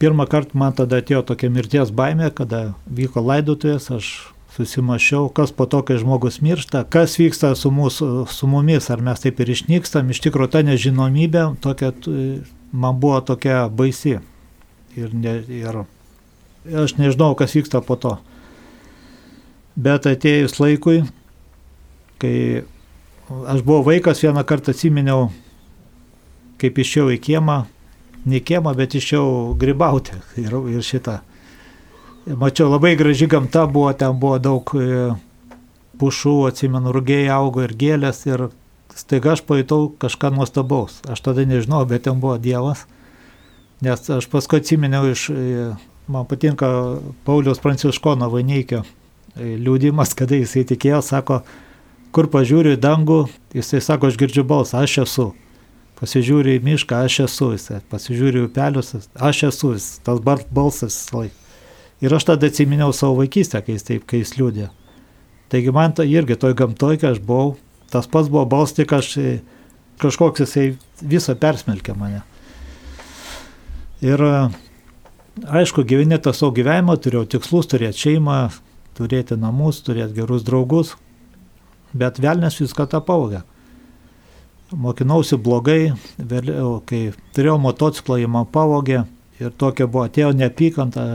pirmą 0.00 0.26
kartą 0.30 0.58
man 0.58 0.74
tada 0.76 1.00
atėjo 1.02 1.22
tokia 1.28 1.50
mirties 1.52 1.92
baimė, 1.92 2.30
kada 2.34 2.70
vyko 2.88 3.22
laidotuvės, 3.24 3.90
aš 3.92 4.10
susimašiau, 4.56 5.28
kas 5.32 5.52
po 5.54 5.66
to, 5.70 5.82
kai 5.86 5.98
žmogus 6.00 6.40
miršta, 6.42 6.82
kas 6.90 7.14
vyksta 7.20 7.52
su, 7.58 7.70
mūsų, 7.74 8.08
su 8.32 8.48
mumis, 8.50 8.88
ar 8.90 9.02
mes 9.04 9.22
taip 9.22 9.38
ir 9.40 9.52
išnykstam. 9.54 10.10
Iš 10.10 10.22
tikrųjų, 10.26 10.50
ta 10.56 10.64
nežinomybė 10.66 11.44
tokia, 11.62 11.92
man 12.72 12.98
buvo 13.02 13.20
tokia 13.22 13.68
baisi. 13.68 14.18
Ir, 14.98 15.14
ne, 15.14 15.36
ir 15.46 15.82
aš 16.82 16.96
nežinau, 16.98 17.34
kas 17.38 17.54
vyksta 17.54 17.82
po 17.84 17.96
to. 18.00 18.16
Bet 19.78 20.08
atėjus 20.10 20.58
laikui, 20.58 21.04
kai 22.20 22.34
aš 23.30 23.62
buvau 23.62 23.84
vaikas, 23.86 24.24
vieną 24.24 24.42
kartą 24.48 24.74
atsiminiau, 24.74 25.28
kaip 26.60 26.80
išėjau 26.82 27.12
į 27.14 27.20
kiemą, 27.28 27.62
ne 28.26 28.40
kiemą, 28.40 28.74
bet 28.76 28.96
išėjau 28.98 29.56
gribauti 29.60 30.18
ir, 30.40 30.56
ir 30.74 30.84
šitą 30.84 31.20
Mačiau, 32.26 32.68
labai 32.68 32.96
graži 32.96 33.26
gamta 33.26 33.64
buvo, 33.66 33.92
ten 33.96 34.12
buvo 34.20 34.36
daug 34.38 34.70
e, 34.76 35.14
pušų, 35.98 36.34
atsimenu, 36.50 36.92
rugiai 36.92 37.30
augo 37.32 37.64
ir 37.64 37.72
gėlės 37.72 38.20
ir 38.28 38.50
staiga 38.92 39.32
aš 39.32 39.40
pajutau 39.48 39.88
kažką 40.02 40.28
nuostabaus. 40.36 40.98
Aš 41.08 41.24
tada 41.24 41.46
nežinau, 41.48 41.80
bet 41.88 42.04
ten 42.04 42.20
buvo 42.20 42.36
Dievas. 42.36 42.84
Nes 43.80 44.04
aš 44.12 44.28
paskui 44.28 44.60
atsiminiau 44.60 45.08
iš, 45.08 45.30
e, 45.32 45.70
man 46.12 46.28
patinka 46.28 46.68
Paulius 47.24 47.62
Pranciškono 47.64 48.28
Vaineikio 48.28 48.84
e, 48.84 49.56
liūdimas, 49.56 50.12
kada 50.12 50.36
jisai 50.36 50.66
tikėjo, 50.68 51.00
sako, 51.00 51.40
kur 52.12 52.28
pažiūriu 52.28 52.76
į 52.76 52.82
dangų, 52.84 53.22
jisai 53.56 53.80
sako, 53.80 54.12
aš 54.12 54.20
girdžiu 54.20 54.44
balsą, 54.44 54.84
aš 54.84 55.00
esu. 55.06 55.30
Pasižiūriu 56.00 56.56
į 56.56 56.62
mišką, 56.64 57.02
aš 57.04 57.18
esu, 57.26 57.50
jisai 57.52 57.82
pasižiūriu 57.92 58.46
į 58.46 58.48
upelius, 58.48 58.94
aš 59.20 59.42
esu, 59.50 59.74
tas 60.06 60.22
balsas 60.24 60.96
laik. 61.12 61.34
Ir 62.00 62.14
aš 62.16 62.30
tada 62.30 62.48
atsiminiau 62.48 62.94
savo 62.96 63.18
vaikystę, 63.18 63.60
kai 63.60 63.76
jis 63.76 63.84
taip, 63.84 64.06
kai 64.08 64.22
jis 64.22 64.32
liūdė. 64.38 64.70
Taigi 65.52 65.74
man 65.76 65.92
tai 65.92 66.06
irgi 66.08 66.38
toj 66.40 66.54
gamtoj, 66.56 66.96
kai 67.02 67.10
aš 67.12 67.20
buvau, 67.20 67.58
tas 67.92 68.08
pats 68.08 68.30
buvo 68.32 68.46
balsas, 68.48 68.78
tik 68.78 68.94
aš 68.96 69.10
e, 69.20 69.34
kažkoks 70.00 70.46
jisai 70.46 70.66
visą 71.04 71.36
persmelkė 71.36 71.92
mane. 71.98 72.22
Ir 74.00 74.24
e, 74.24 74.34
aišku, 75.60 75.84
gyveni 75.84 76.16
tą 76.16 76.32
savo 76.32 76.54
gyvenimą, 76.56 76.96
turėjau 76.96 77.26
tikslus, 77.36 77.68
turėti 77.68 78.06
šeimą, 78.06 78.40
turėti 78.96 79.36
namus, 79.36 79.82
turėti 79.84 80.16
gerus 80.16 80.48
draugus, 80.48 80.94
bet 81.92 82.22
velnės 82.24 82.56
viską 82.62 82.88
tą 82.88 83.04
pavogė. 83.04 83.44
Mokinausi 84.70 85.34
blogai, 85.40 85.92
vėliau, 86.18 86.78
kai 86.86 87.10
turėjau 87.34 87.56
motociklą, 87.58 88.20
jį 88.20 88.28
man 88.30 88.46
pavogė 88.46 89.04
ir 89.40 89.50
tokia 89.58 89.88
buvo, 89.90 90.04
atėjo 90.06 90.30
neapykanta, 90.36 91.06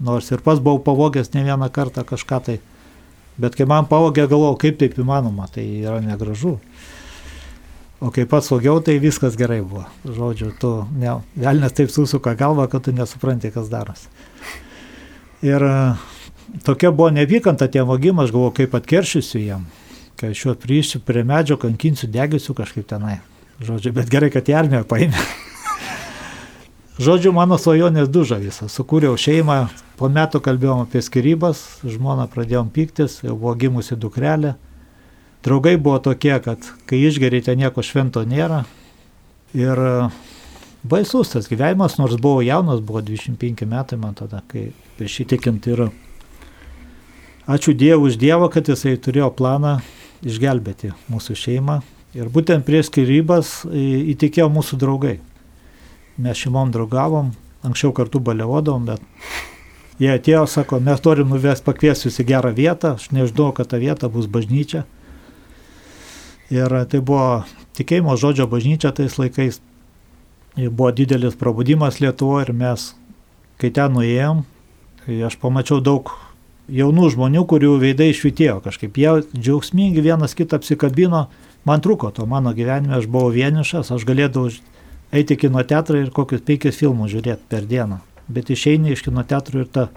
nors 0.00 0.30
ir 0.32 0.40
pas 0.44 0.62
buvau 0.62 0.80
pavogęs 0.86 1.34
ne 1.34 1.44
vieną 1.44 1.68
kartą 1.74 2.06
kažką 2.08 2.40
tai. 2.46 2.58
Bet 3.36 3.58
kai 3.58 3.66
man 3.66 3.88
pavogė, 3.90 4.28
galvojau, 4.30 4.56
kaip 4.62 4.78
taip 4.80 4.96
įmanoma, 4.96 5.48
tai 5.52 5.66
yra 5.82 5.98
negražu. 6.00 6.56
O 8.04 8.10
kai 8.14 8.26
pats 8.30 8.50
vogiau, 8.52 8.80
tai 8.84 8.98
viskas 9.02 9.36
gerai 9.38 9.60
buvo. 9.62 9.84
Žodžiu, 10.04 10.50
tu, 10.60 10.72
ne, 10.98 11.18
velnės 11.40 11.74
taip 11.76 11.92
susuka 11.92 12.34
galvą, 12.38 12.68
kad 12.70 12.84
tu 12.86 12.94
nesupranti, 12.94 13.52
kas 13.54 13.70
darosi. 13.72 14.10
Ir 15.44 15.64
e, 15.64 15.76
tokia 16.66 16.92
buvo 16.92 17.10
neapykanta 17.14 17.68
tiem 17.68 17.88
vogim, 17.88 18.20
aš 18.20 18.32
galvoju, 18.34 18.54
kaip 18.60 18.76
atkeršysiu 18.78 19.40
jiem. 19.42 19.64
Kai 20.20 20.30
aš 20.30 20.44
juos 20.44 20.58
priįsiu 20.62 21.00
prie 21.02 21.24
medžio, 21.26 21.56
kankinsiu, 21.58 22.08
deginsiu 22.10 22.54
kažkaip 22.54 22.86
tenai. 22.90 23.18
Žodžiu, 23.62 23.94
bet 23.94 24.10
gerai, 24.10 24.30
kad 24.34 24.46
į 24.50 24.54
armiją 24.58 24.84
paėmė. 24.86 25.24
Žodžiu, 27.04 27.32
mano 27.34 27.58
svajonės 27.58 28.10
duža 28.10 28.38
visą. 28.38 28.68
Sukūriau 28.70 29.18
šeimą, 29.18 29.64
po 29.98 30.10
metų 30.10 30.38
kalbėjom 30.42 30.84
apie 30.84 31.02
skirybas, 31.02 31.64
žmona 31.82 32.28
pradėjom 32.30 32.70
pyktis, 32.74 33.20
jau 33.26 33.34
buvo 33.34 33.56
gimusi 33.58 33.98
dukrelė. 33.98 34.54
Draugai 35.44 35.74
buvo 35.76 35.98
tokie, 36.02 36.36
kad 36.42 36.62
kai 36.88 37.02
išgerite 37.04 37.54
nieko 37.58 37.82
švento 37.84 38.22
nėra. 38.24 38.62
Ir 39.54 39.78
e, 39.78 39.90
baisus 40.86 41.34
tas 41.34 41.50
gyvenimas, 41.50 41.98
nors 41.98 42.14
buvau 42.16 42.40
jaunas, 42.46 42.80
buvo 42.82 43.02
25 43.04 43.66
metai 43.68 43.98
man 44.00 44.16
tada, 44.18 44.40
kai 44.48 44.70
prieš 44.98 45.20
įtikinti 45.26 45.74
ir 45.74 45.84
ačiū 47.50 47.74
Dievui 47.76 48.08
už 48.08 48.16
Dievą, 48.22 48.48
kad 48.54 48.70
jisai 48.70 48.96
turėjo 48.96 49.28
planą 49.36 49.76
išgelbėti 50.24 50.94
mūsų 51.12 51.36
šeimą. 51.38 51.80
Ir 52.14 52.28
būtent 52.30 52.66
prieš 52.66 52.92
skirybas 52.92 53.62
įtikėjo 53.70 54.50
mūsų 54.52 54.78
draugai 54.80 55.18
mes 56.16 56.38
šeimom 56.38 56.70
draugavom, 56.70 57.32
anksčiau 57.66 57.92
kartu 57.94 58.20
baliavodavom, 58.22 58.86
bet 58.86 59.02
jie 59.98 60.12
atėjo, 60.14 60.44
sako, 60.50 60.80
mes 60.84 61.02
norim 61.04 61.32
nuvesti 61.32 61.66
pakviesti 61.66 62.08
jūs 62.08 62.20
į 62.22 62.28
gerą 62.28 62.52
vietą, 62.54 62.94
aš 62.98 63.10
nežinau, 63.14 63.50
kad 63.56 63.70
ta 63.72 63.80
vieta 63.82 64.10
bus 64.12 64.28
bažnyčia. 64.30 64.84
Ir 66.54 66.70
tai 66.90 67.00
buvo 67.00 67.44
tikėjimo 67.74 68.14
žodžio 68.20 68.46
bažnyčia 68.50 68.92
tais 68.94 69.16
laikais. 69.18 69.60
Ir 70.60 70.70
buvo 70.70 70.92
didelis 70.94 71.34
prabudimas 71.34 71.98
Lietuvoje 71.98 72.46
ir 72.46 72.54
mes, 72.54 72.92
kai 73.58 73.72
ten 73.74 73.96
nuėjom, 73.96 74.44
tai 75.02 75.18
aš 75.26 75.38
pamačiau 75.42 75.80
daug 75.82 76.12
jaunų 76.68 77.10
žmonių, 77.14 77.44
kurių 77.48 77.74
veidai 77.82 78.10
išvitėjo 78.12 78.60
kažkaip. 78.64 78.96
Jie 78.96 79.12
džiaugsmingi 79.34 80.04
vienas 80.04 80.36
kitą 80.36 80.60
apsikabino. 80.60 81.26
Man 81.64 81.80
trūko 81.84 82.10
to 82.12 82.26
mano 82.28 82.52
gyvenime, 82.56 82.98
aš 82.98 83.08
buvau 83.08 83.32
vienišas, 83.32 83.92
aš 83.94 84.04
galėdavau 84.04 84.50
eiti 85.14 85.36
į 85.36 85.44
kino 85.46 85.62
teatrą 85.64 86.02
ir 86.02 86.10
kokius 86.12 86.44
penkis 86.44 86.80
filmus 86.80 87.12
žiūrėti 87.12 87.48
per 87.48 87.68
dieną. 87.68 88.00
Bet 88.28 88.50
išeini 88.52 88.92
iš 88.92 89.04
kino 89.06 89.24
teatro 89.24 89.62
ir 89.62 89.70
ta 89.72 89.88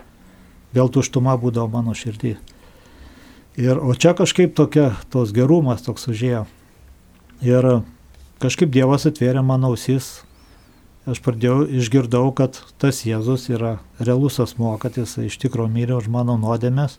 vėl 0.75 0.91
tuštuma 0.91 1.35
būdavo 1.39 1.67
mano 1.71 1.95
širdį. 1.95 2.35
Ir, 3.57 3.79
o 3.81 3.95
čia 3.97 4.13
kažkaip 4.13 4.53
tokia, 4.55 4.91
tos 5.09 5.33
gerumas 5.33 5.81
toks 5.81 6.07
užėjo. 6.11 6.45
Ir 7.41 7.67
kažkaip 8.43 8.69
Dievas 8.69 9.07
atvėrė 9.09 9.41
mano 9.41 9.73
ausis. 9.73 10.26
Aš 11.07 11.21
pradėjau, 11.23 11.61
išgirdau, 11.79 12.25
kad 12.35 12.59
tas 12.81 13.05
Jėzus 13.07 13.47
yra 13.49 13.77
realus 13.99 14.41
asmo, 14.43 14.73
kad 14.81 14.97
jis 14.99 15.15
iš 15.23 15.37
tikrųjų 15.39 15.71
mirė 15.71 15.95
už 16.01 16.09
mano 16.11 16.35
nuodėmės 16.39 16.97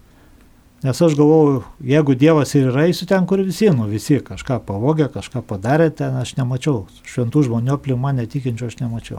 Nes 0.83 1.03
aš 1.03 1.17
galvoju, 1.19 1.65
jeigu 1.83 2.15
Dievas 2.15 2.53
ir 2.55 2.69
yra, 2.71 2.85
eisiu 2.87 3.07
ten, 3.11 3.25
kur 3.27 3.41
visi, 3.43 3.67
nu 3.75 3.89
visi 3.91 4.21
kažką 4.23 4.61
pavogė, 4.67 5.09
kažką 5.11 5.43
padarė, 5.43 5.89
ten 5.91 6.15
aš 6.21 6.37
nemačiau. 6.39 6.85
Šventų 7.03 7.43
žmonių 7.49 7.73
aplink 7.75 7.99
mane 7.99 8.27
tikinčių 8.31 8.69
aš 8.69 8.77
nemačiau. 8.79 9.19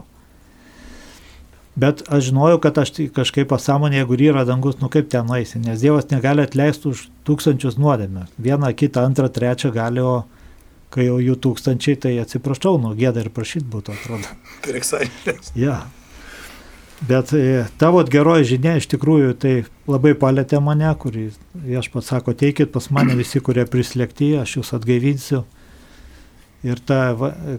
Bet 1.76 2.00
aš 2.08 2.30
žinojau, 2.30 2.62
kad 2.64 2.80
aš 2.80 2.94
kažkaip 3.12 3.50
pasąmonė, 3.52 4.00
jeigu 4.00 4.16
yra 4.30 4.46
dangus, 4.48 4.80
nu 4.80 4.88
kaip 4.88 5.12
ten 5.12 5.28
nueisi, 5.28 5.60
nes 5.60 5.84
Dievas 5.84 6.08
negali 6.08 6.46
atleisti 6.48 6.88
už 6.94 7.04
tūkstančius 7.28 7.76
nuodėmę. 7.76 8.24
Vieną, 8.40 8.72
kitą, 8.72 9.04
antrą, 9.04 9.28
trečią 9.28 9.68
gali, 9.76 10.00
o 10.00 10.24
kai 10.90 11.06
jau 11.06 11.20
jų 11.22 11.38
tūkstančiai, 11.46 11.98
tai 12.02 12.16
atsiprašau, 12.22 12.76
nu 12.82 12.92
gėda 12.98 13.24
ir 13.24 13.32
prašyti 13.34 13.68
būtų, 13.70 13.96
atrodo. 13.98 14.36
Sąžinės. 14.90 15.54
Ja, 15.58 15.84
Bet 17.08 17.32
e, 17.32 17.64
tavo 17.80 18.02
geroji 18.04 18.44
žinia 18.52 18.74
iš 18.76 18.84
tikrųjų 18.92 19.32
tai 19.40 19.52
labai 19.88 20.12
palėtė 20.20 20.58
mane, 20.60 20.90
kurį 21.00 21.30
viešpats 21.56 22.10
sako, 22.12 22.34
teikit 22.36 22.74
pas 22.74 22.90
mane 22.92 23.16
visi, 23.16 23.40
kurie 23.40 23.64
prislėgti, 23.64 24.34
aš 24.42 24.58
jūs 24.58 24.74
atgaivinsiu. 24.76 25.46
Ir 26.60 26.80
ta, 26.84 27.14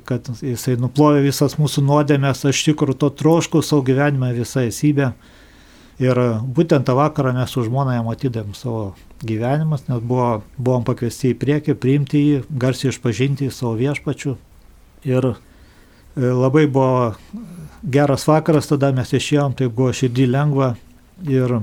kad 0.05 0.29
jisai 0.45 0.75
nuplovė 0.77 1.23
visas 1.25 1.57
mūsų 1.57 1.81
nuodėmės, 1.87 2.43
aš 2.45 2.59
tikrųjų 2.67 2.99
to 3.01 3.09
trošku 3.17 3.63
savo 3.65 3.81
gyvenime 3.87 4.29
visą 4.37 4.67
esybę. 4.69 5.09
Ir 6.01 6.17
būtent 6.55 6.87
tą 6.87 6.95
vakarą 6.97 7.33
mes 7.35 7.51
su 7.51 7.65
žmona 7.65 7.97
jam 7.97 8.07
atidėm 8.09 8.55
savo 8.57 8.93
gyvenimas, 9.21 9.83
nes 9.89 9.99
buvo, 10.01 10.41
buvom 10.57 10.85
pakviesti 10.87 11.33
į 11.33 11.39
priekį, 11.41 11.75
priimti 11.77 12.21
jį, 12.21 12.37
garsiai 12.49 12.89
išpažinti 12.93 13.49
į 13.49 13.53
savo 13.53 13.75
viešpačių. 13.77 14.35
Ir 15.09 15.27
e, 15.31 15.35
labai 16.15 16.65
buvo 16.71 17.11
geras 17.83 18.25
vakaras, 18.29 18.69
tada 18.71 18.91
mes 18.95 19.13
išėjom, 19.13 19.57
tai 19.57 19.69
buvo 19.69 19.91
širdį 19.93 20.27
lengva. 20.31 20.73
Ir 21.29 21.59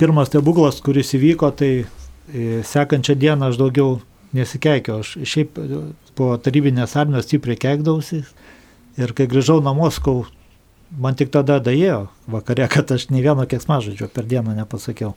pirmas 0.00 0.28
stebuklas, 0.28 0.82
kuris 0.84 1.14
įvyko, 1.16 1.52
tai 1.56 1.72
e, 1.78 1.86
sekančią 2.68 3.16
dieną 3.16 3.52
aš 3.52 3.60
daugiau 3.60 3.98
nesikeikiau. 4.36 5.00
Aš 5.00 5.16
šiaip 5.28 5.56
po 6.18 6.34
tarybinės 6.42 6.96
armijos 6.98 7.28
stipriai 7.28 7.60
keikdausi. 7.60 8.24
Ir 8.98 9.14
kai 9.14 9.28
grįžau 9.30 9.60
namo, 9.62 9.88
skau, 9.94 10.24
man 10.96 11.16
tik 11.18 11.32
tada 11.34 11.58
daėjo 11.60 12.06
vakare, 12.30 12.68
kad 12.72 12.90
aš 12.94 13.08
nei 13.12 13.22
vieno 13.24 13.44
kėksmažodžio 13.48 14.08
per 14.12 14.28
dieną 14.28 14.54
nepasakiau. 14.56 15.14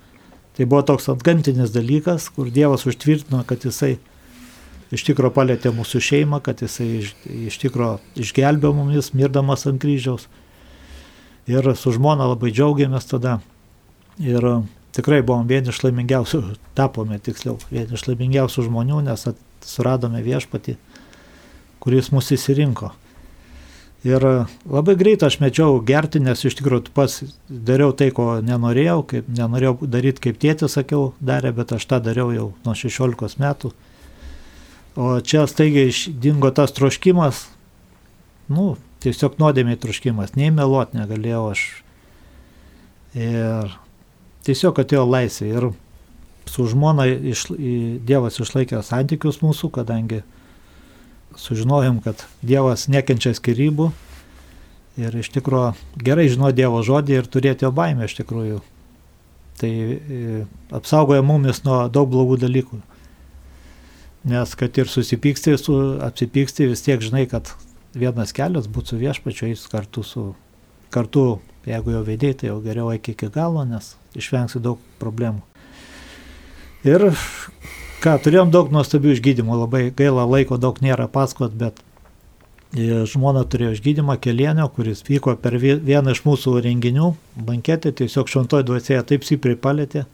Tai 0.58 0.68
buvo 0.68 0.82
toks 0.84 1.08
antgamtinis 1.14 1.72
dalykas, 1.72 2.28
kur 2.36 2.52
Dievas 2.52 2.84
užtvirtino, 2.90 3.44
kad 3.48 3.64
jisai 3.64 3.96
iš 4.92 5.06
tikro 5.08 5.32
palėtė 5.32 5.72
mūsų 5.72 6.02
šeimą, 6.04 6.42
kad 6.44 6.60
jisai 6.62 6.90
iš, 7.00 7.14
iš 7.48 7.60
tikro 7.62 7.94
išgelbėjo 8.20 8.74
mumis, 8.76 9.14
mirdamas 9.16 9.64
ant 9.70 9.80
kryžiaus. 9.82 10.28
Ir 11.50 11.72
su 11.80 11.96
žmona 11.96 12.28
labai 12.34 12.52
džiaugiamės 12.52 13.08
tada. 13.10 13.40
Ir 14.20 14.44
tikrai 14.94 15.22
buvom 15.24 15.48
vieni 15.48 15.72
iš 15.72 15.80
laimingiausių, 15.86 16.42
tapome 16.76 17.18
tiksliau, 17.24 17.56
vieni 17.72 17.96
iš 17.96 18.06
laimingiausių 18.10 18.68
žmonių, 18.68 19.00
nes 19.08 19.24
suradome 19.66 20.20
viešpatį, 20.26 20.76
kuris 21.82 22.12
mūsų 22.12 22.36
įsirinko. 22.36 22.92
Ir 24.02 24.24
labai 24.66 24.96
greit 24.98 25.22
aš 25.22 25.38
mečiau 25.44 25.76
gerti, 25.86 26.18
nes 26.24 26.40
iš 26.42 26.56
tikrųjų 26.58 26.90
pats 26.96 27.20
dariau 27.46 27.94
tai, 27.94 28.10
ko 28.10 28.40
nenorėjau, 28.42 29.04
kaip, 29.12 29.28
nenorėjau 29.30 29.76
daryti 29.86 30.24
kaip 30.26 30.40
tėtis, 30.42 30.74
sakiau, 30.74 31.12
darė, 31.22 31.52
bet 31.54 31.76
aš 31.78 31.86
tą 31.86 32.00
dariau 32.02 32.32
jau 32.34 32.48
nuo 32.66 32.74
16 32.78 33.38
metų. 33.42 33.74
O 34.98 35.12
čia 35.22 35.46
staigiai 35.48 35.94
dingo 36.18 36.50
tas 36.50 36.74
troškimas, 36.74 37.46
nu, 38.50 38.74
tiesiog 39.06 39.38
nuodėmiai 39.42 39.78
troškimas, 39.80 40.34
nei 40.34 40.50
meluot 40.50 40.98
negalėjau 40.98 41.46
aš. 41.54 41.64
Ir 43.14 43.78
tiesiog 44.50 44.82
atėjo 44.82 45.06
laisvė 45.06 45.54
ir 45.54 45.70
su 46.50 46.66
žmona 46.74 47.06
iš, 47.06 47.52
Dievas 47.54 48.42
išlaikė 48.42 48.82
santykius 48.86 49.44
mūsų, 49.46 49.70
kadangi 49.78 50.24
sužinojom, 51.40 52.02
kad 52.04 52.26
Dievas 52.42 52.88
nekenčia 52.92 53.34
skirybų 53.38 53.92
ir 55.02 55.16
iš 55.22 55.32
tikrųjų 55.36 55.74
gerai 56.04 56.28
žino 56.32 56.52
Dievo 56.56 56.82
žodį 56.86 57.18
ir 57.20 57.30
turėti 57.32 57.66
jo 57.66 57.72
baimę 57.76 58.08
iš 58.10 58.18
tikrųjų. 58.20 58.62
Tai 59.62 59.72
e, 59.72 60.46
apsaugoja 60.74 61.24
mumis 61.26 61.62
nuo 61.66 61.84
daug 61.94 62.10
blogų 62.12 62.40
dalykų. 62.42 62.82
Nes 64.32 64.56
kad 64.58 64.78
ir 64.78 64.90
susipyksti, 64.90 65.56
su, 65.58 65.78
apsipyksti, 66.06 66.70
vis 66.70 66.84
tiek 66.86 67.02
žinai, 67.02 67.26
kad 67.30 67.54
vienas 67.98 68.34
kelias 68.38 68.70
būtų 68.70 68.96
su 68.96 69.00
viešpačiu, 69.02 69.48
eis 69.50 69.64
kartu 69.72 70.04
su, 70.06 70.26
kartu, 70.94 71.40
jeigu 71.66 71.96
jau 71.96 72.04
veidėjai, 72.06 72.38
tai 72.38 72.52
jau 72.52 72.60
geriau 72.64 72.92
eik 72.94 73.12
iki 73.14 73.32
galo, 73.34 73.66
nes 73.66 73.96
išvengsi 74.18 74.62
daug 74.62 74.82
problemų. 75.02 75.42
Ir 76.86 77.12
ką, 78.02 78.18
turėjom 78.24 78.52
daug 78.54 78.72
nuostabių 78.74 79.16
išgydymų, 79.16 79.58
labai 79.64 79.82
gaila 79.96 80.26
laiko 80.30 80.58
daug 80.62 80.80
nėra 80.82 81.08
paskot, 81.12 81.54
bet 81.58 81.78
e, 82.74 83.04
žmona 83.10 83.44
turėjo 83.46 83.76
išgydymą 83.76 84.18
kelienio, 84.22 84.66
kuris 84.74 85.04
vyko 85.08 85.36
per 85.42 85.58
vieną 85.62 86.16
iš 86.16 86.24
mūsų 86.26 86.56
renginių, 86.66 87.12
banketė, 87.50 87.94
tiesiog 88.02 88.32
šventoji 88.32 88.68
dvasėje 88.70 89.04
taip 89.12 89.28
stipriai 89.28 89.60
palėtė, 89.68 90.08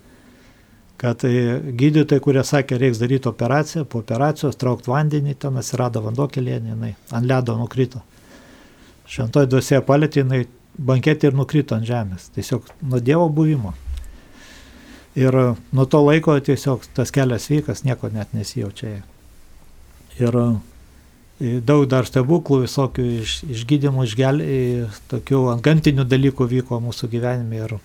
kad 0.99 1.23
e, 1.29 1.33
gydytojai, 1.79 2.23
kurie 2.27 2.43
sakė, 2.47 2.79
reiks 2.81 2.99
daryti 3.01 3.31
operaciją, 3.31 3.85
po 3.87 4.03
operacijos 4.03 4.59
traukti 4.59 4.91
vandenį, 4.91 5.37
ten 5.39 5.59
atsirado 5.61 6.03
vanduo 6.03 6.27
kelienį, 6.31 6.73
jinai 6.75 6.93
ant 7.15 7.29
ledo 7.29 7.55
nukrito. 7.59 8.03
Šventoji 9.07 9.53
dvasėje 9.53 9.83
palėtė, 9.87 10.25
jinai 10.25 10.43
banketė 10.77 11.31
ir 11.31 11.37
nukrito 11.39 11.77
ant 11.77 11.87
žemės, 11.87 12.31
tiesiog 12.35 12.67
nuo 12.83 12.99
Dievo 12.99 13.29
buvimo. 13.31 13.77
Ir 15.17 15.33
nuo 15.73 15.85
to 15.89 16.03
laiko 16.05 16.35
tiesiog 16.39 16.83
tas 16.93 17.11
kelias 17.13 17.47
sveikas, 17.47 17.81
nieko 17.87 18.09
net 18.13 18.35
nesijaučia. 18.37 18.99
Ir 20.21 20.37
e, 20.37 21.57
daug 21.65 21.87
dar 21.89 22.05
stebuklų, 22.05 22.61
visokių 22.67 23.05
iš, 23.23 23.39
išgydymų, 23.49 24.05
išgel, 24.05 24.43
tokių 25.09 25.43
antgamtinių 25.55 26.05
dalykų 26.05 26.49
vyko 26.53 26.81
mūsų 26.85 27.09
gyvenime 27.13 27.63
ir 27.63 27.77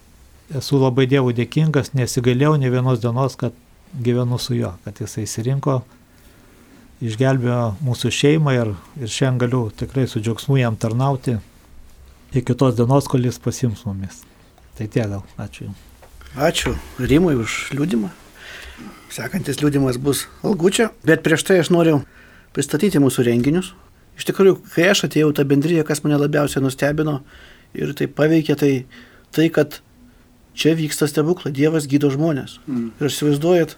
esu 0.61 0.81
labai 0.81 1.07
Dievui 1.09 1.33
dėkingas, 1.37 1.95
nesigailėjau 1.97 2.59
ne 2.61 2.73
vienos 2.73 3.01
dienos, 3.01 3.37
kad 3.41 3.57
gyvenu 3.93 4.39
su 4.41 4.57
juo, 4.57 4.75
kad 4.85 5.01
jisai 5.01 5.25
įsirinko, 5.25 5.79
išgelbėjo 7.03 7.63
mūsų 7.85 8.13
šeimą 8.19 8.57
ir, 8.59 8.75
ir 9.01 9.13
šiandien 9.13 9.41
galiu 9.47 9.63
tikrai 9.77 10.05
su 10.09 10.21
džiaugsmu 10.21 10.61
jam 10.61 10.77
tarnauti 10.77 11.39
iki 12.33 12.57
tos 12.57 12.77
dienos, 12.79 13.09
kol 13.09 13.25
jis 13.29 13.41
pasims 13.43 13.87
mumis. 13.89 14.21
Tai 14.79 14.89
tiek 14.89 15.09
gal, 15.09 15.25
ačiū 15.41 15.69
Jums. 15.69 15.92
Ačiū 16.33 16.75
Rimui 16.99 17.37
už 17.37 17.77
liūdimą. 17.77 18.09
Sekantis 19.13 19.61
liūdimas 19.61 19.99
bus 20.01 20.27
Algučio, 20.41 20.89
bet 21.05 21.21
prieš 21.25 21.45
tai 21.45 21.59
aš 21.61 21.69
noriu 21.75 22.01
pristatyti 22.57 23.01
mūsų 23.03 23.27
renginius. 23.29 23.75
Iš 24.17 24.29
tikrųjų, 24.29 24.59
kai 24.73 24.91
aš 24.93 25.07
atėjau 25.09 25.33
tą 25.37 25.45
bendryją, 25.49 25.85
kas 25.89 26.01
mane 26.05 26.17
labiausiai 26.21 26.65
nustebino 26.65 27.21
ir 27.77 27.93
tai 27.97 28.09
paveikė, 28.09 28.57
tai 28.57 28.73
tai, 29.33 29.49
kad 29.53 29.81
čia 30.55 30.77
vyksta 30.77 31.09
stebuklai, 31.09 31.53
Dievas 31.53 31.89
gydo 31.89 32.13
žmonės. 32.13 32.59
Mm. 32.69 32.93
Ir 33.01 33.09
aš 33.09 33.17
įsivaizduojat, 33.19 33.77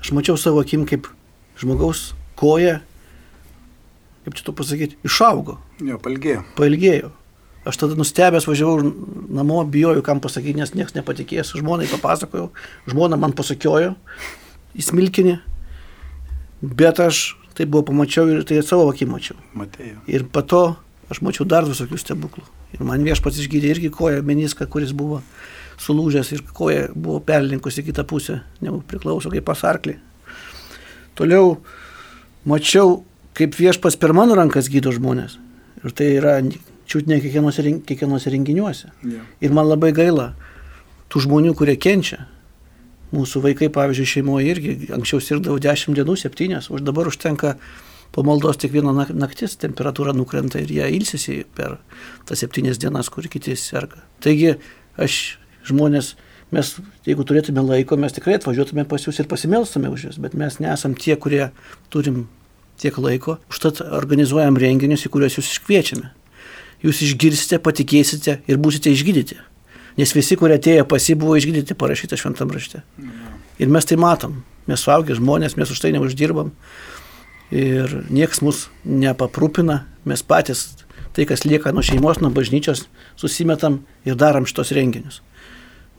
aš 0.00 0.12
mačiau 0.16 0.40
savo 0.40 0.64
akim, 0.64 0.86
kaip 0.88 1.08
žmogaus 1.60 2.12
koja, 2.40 2.80
kaip 4.24 4.38
čia 4.38 4.48
to 4.48 4.56
pasakyti, 4.56 4.98
išaugo. 5.04 5.58
Jo, 5.84 6.00
palgėjo. 6.02 6.44
Pailgėjo. 6.58 7.12
Aš 7.64 7.78
tada 7.80 7.96
nustebęs 7.96 8.44
važiavau 8.44 8.82
namo, 9.32 9.62
bijojau, 9.64 10.02
kam 10.04 10.20
pasakyti, 10.20 10.58
nes 10.60 10.74
niekas 10.76 10.96
nepatikės. 10.96 11.54
Žmonai 11.56 11.88
papasakojau, 11.88 12.50
žmona 12.92 13.16
man 13.20 13.32
pasakiojo, 13.36 13.94
įsmilkinį, 14.76 15.38
bet 16.60 17.00
aš 17.00 17.30
tai 17.56 17.64
buvo 17.70 17.86
pamačiau 17.88 18.28
ir 18.28 18.44
tai 18.44 18.60
savo 18.66 18.90
akį 18.90 19.08
mačiau. 19.08 19.38
Matėjau. 19.56 20.02
Ir 20.10 20.26
po 20.28 20.42
to 20.44 20.64
aš 21.12 21.22
mačiau 21.24 21.46
dar 21.48 21.64
visokių 21.68 22.00
stebuklų. 22.00 22.44
Ir 22.74 22.82
man 22.84 23.04
viešpats 23.06 23.38
išgydė 23.40 23.70
irgi 23.72 23.92
koją 23.94 24.24
meniską, 24.26 24.66
kuris 24.70 24.92
buvo 24.96 25.22
sulūžęs 25.80 26.32
ir 26.34 26.42
koja 26.54 26.88
buvo 26.94 27.20
perlinkusi 27.24 27.84
kitą 27.86 28.04
pusę, 28.08 28.40
negu 28.62 28.82
priklauso 28.88 29.32
kaip 29.32 29.46
pasarklį. 29.46 29.96
Toliau 31.18 31.56
mačiau, 32.48 33.02
kaip 33.38 33.56
viešpas 33.58 33.96
per 34.00 34.14
mano 34.16 34.36
rankas 34.38 34.68
gydo 34.70 34.92
žmonės. 34.94 35.38
Ir 35.84 35.94
tai 35.94 36.10
yra 36.18 36.38
čiūt 36.90 37.08
ne 37.10 37.18
kiekvienuose, 37.22 37.64
kiekvienuose 37.88 38.32
renginiuose. 38.32 38.92
Yeah. 39.02 39.26
Ir 39.44 39.54
man 39.56 39.68
labai 39.70 39.92
gaila 39.96 40.32
tų 41.12 41.24
žmonių, 41.26 41.54
kurie 41.58 41.76
kenčia. 41.80 42.24
Mūsų 43.14 43.44
vaikai, 43.44 43.68
pavyzdžiui, 43.70 44.10
šeimoje 44.10 44.50
irgi 44.50 44.74
anksčiau 44.94 45.22
sirgdavo 45.22 45.60
10 45.62 45.94
dienų, 45.94 46.16
7, 46.18 46.58
o 46.74 46.80
dabar 46.82 47.06
užtenka 47.10 47.54
po 48.14 48.24
maldos 48.26 48.58
tik 48.62 48.72
vieną 48.74 48.94
naktis 49.14 49.56
temperatūra 49.62 50.14
nukrenta 50.14 50.60
ir 50.62 50.70
jie 50.70 50.88
ilsisi 50.96 51.40
per 51.54 51.78
tas 52.26 52.42
7 52.42 52.74
dienas, 52.82 53.10
kur 53.10 53.26
kiti 53.30 53.54
serga. 53.58 54.02
Taigi 54.22 54.56
aš 54.98 55.38
žmonės, 55.70 56.14
mes, 56.54 56.72
jeigu 57.06 57.26
turėtume 57.26 57.62
laiko, 57.66 57.98
mes 57.98 58.14
tikrai 58.14 58.38
atvažiuotume 58.40 58.86
pas 58.90 59.06
jūs 59.06 59.22
ir 59.22 59.30
pasimelstume 59.30 59.90
už 59.94 60.08
jūs, 60.08 60.18
bet 60.22 60.34
mes 60.38 60.58
nesam 60.62 60.98
tie, 60.98 61.14
kurie 61.14 61.48
turim 61.94 62.26
tiek 62.82 62.98
laiko, 62.98 63.38
užtat 63.50 63.82
organizuojam 63.94 64.58
renginius, 64.58 65.06
į 65.06 65.14
kuriuos 65.14 65.38
jūs 65.38 65.54
iškviečiame 65.54 66.10
jūs 66.84 67.02
išgirsite, 67.08 67.58
patikėsite 67.64 68.38
ir 68.50 68.60
būsite 68.60 68.92
išgydyti. 68.92 69.40
Nes 69.98 70.10
visi, 70.14 70.36
kurie 70.38 70.58
atėjo 70.58 70.86
pasi, 70.90 71.14
buvo 71.18 71.36
išgydyti, 71.38 71.76
parašyta 71.78 72.18
šventam 72.18 72.50
rašte. 72.54 72.82
Ir 73.62 73.70
mes 73.70 73.86
tai 73.86 73.98
matom. 74.00 74.42
Mes 74.66 74.80
suaugę 74.82 75.14
žmonės, 75.14 75.58
mes 75.60 75.70
už 75.70 75.82
tai 75.82 75.92
neuždirbam. 75.94 76.50
Ir 77.54 78.00
niekas 78.10 78.42
mus 78.42 78.66
nepaprūpina. 78.84 79.84
Mes 80.08 80.24
patys 80.26 80.66
tai, 81.14 81.28
kas 81.28 81.44
lieka 81.46 81.70
nuo 81.72 81.84
šeimos, 81.86 82.18
nuo 82.20 82.32
bažnyčios, 82.34 82.88
susimetam 83.20 83.82
ir 84.08 84.18
darom 84.18 84.48
šitos 84.48 84.74
renginius. 84.74 85.20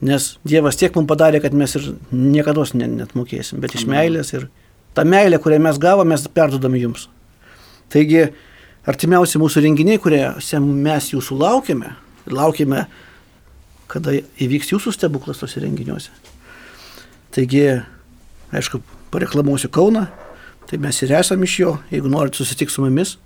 Nes 0.04 0.34
Dievas 0.44 0.76
tiek 0.76 0.96
mums 0.98 1.08
padarė, 1.08 1.40
kad 1.40 1.56
mes 1.56 1.78
ir 1.80 1.94
niekada 2.12 2.66
net 2.76 3.16
mokėsim, 3.16 3.62
bet 3.64 3.78
iš 3.78 3.86
meilės 3.88 4.34
ir 4.36 4.50
tą 4.96 5.06
meilę, 5.08 5.40
kurią 5.40 5.62
mes 5.64 5.80
gavome, 5.80 6.12
mes 6.12 6.28
perdodam 6.36 6.76
jums. 6.76 7.08
Taigi 7.94 8.28
artimiausi 8.90 9.42
mūsų 9.42 9.64
renginiai, 9.66 10.02
kuriuose 10.02 10.62
mes 10.62 11.10
jūsų 11.14 11.38
laukiame, 11.42 11.94
laukiame, 12.30 12.86
kada 13.92 14.16
įvyks 14.42 14.74
jūsų 14.74 14.94
stebuklas 14.96 15.42
tose 15.42 15.62
renginiuose. 15.64 16.14
Taigi, 17.36 17.66
aišku, 18.56 18.82
pareklamuosiu 19.14 19.70
Kauną, 19.74 20.08
tai 20.70 20.80
mes 20.82 21.02
ir 21.04 21.14
esame 21.18 21.48
iš 21.48 21.60
jo, 21.60 21.76
jeigu 21.92 22.12
norit 22.12 22.38
susitikti 22.38 22.74
su 22.74 22.86
mumis. 22.86 23.18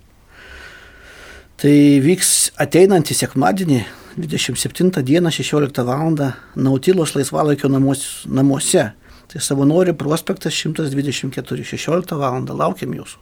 Tai 1.60 1.72
vyks 2.00 2.52
ateinantį 2.60 3.16
sekmadienį, 3.18 3.80
27 4.16 5.02
dieną 5.04 5.30
16 5.30 5.84
val. 5.84 6.16
Nautilos 6.56 7.14
laisvalaikio 7.14 7.68
namuos, 7.68 8.24
namuose. 8.26 8.90
Tai 9.30 9.42
savanorių 9.44 9.94
prospektas 9.94 10.56
124, 10.56 11.64
16 11.64 12.16
val. 12.18 12.48
laukiam 12.48 12.96
jūsų. 12.96 13.20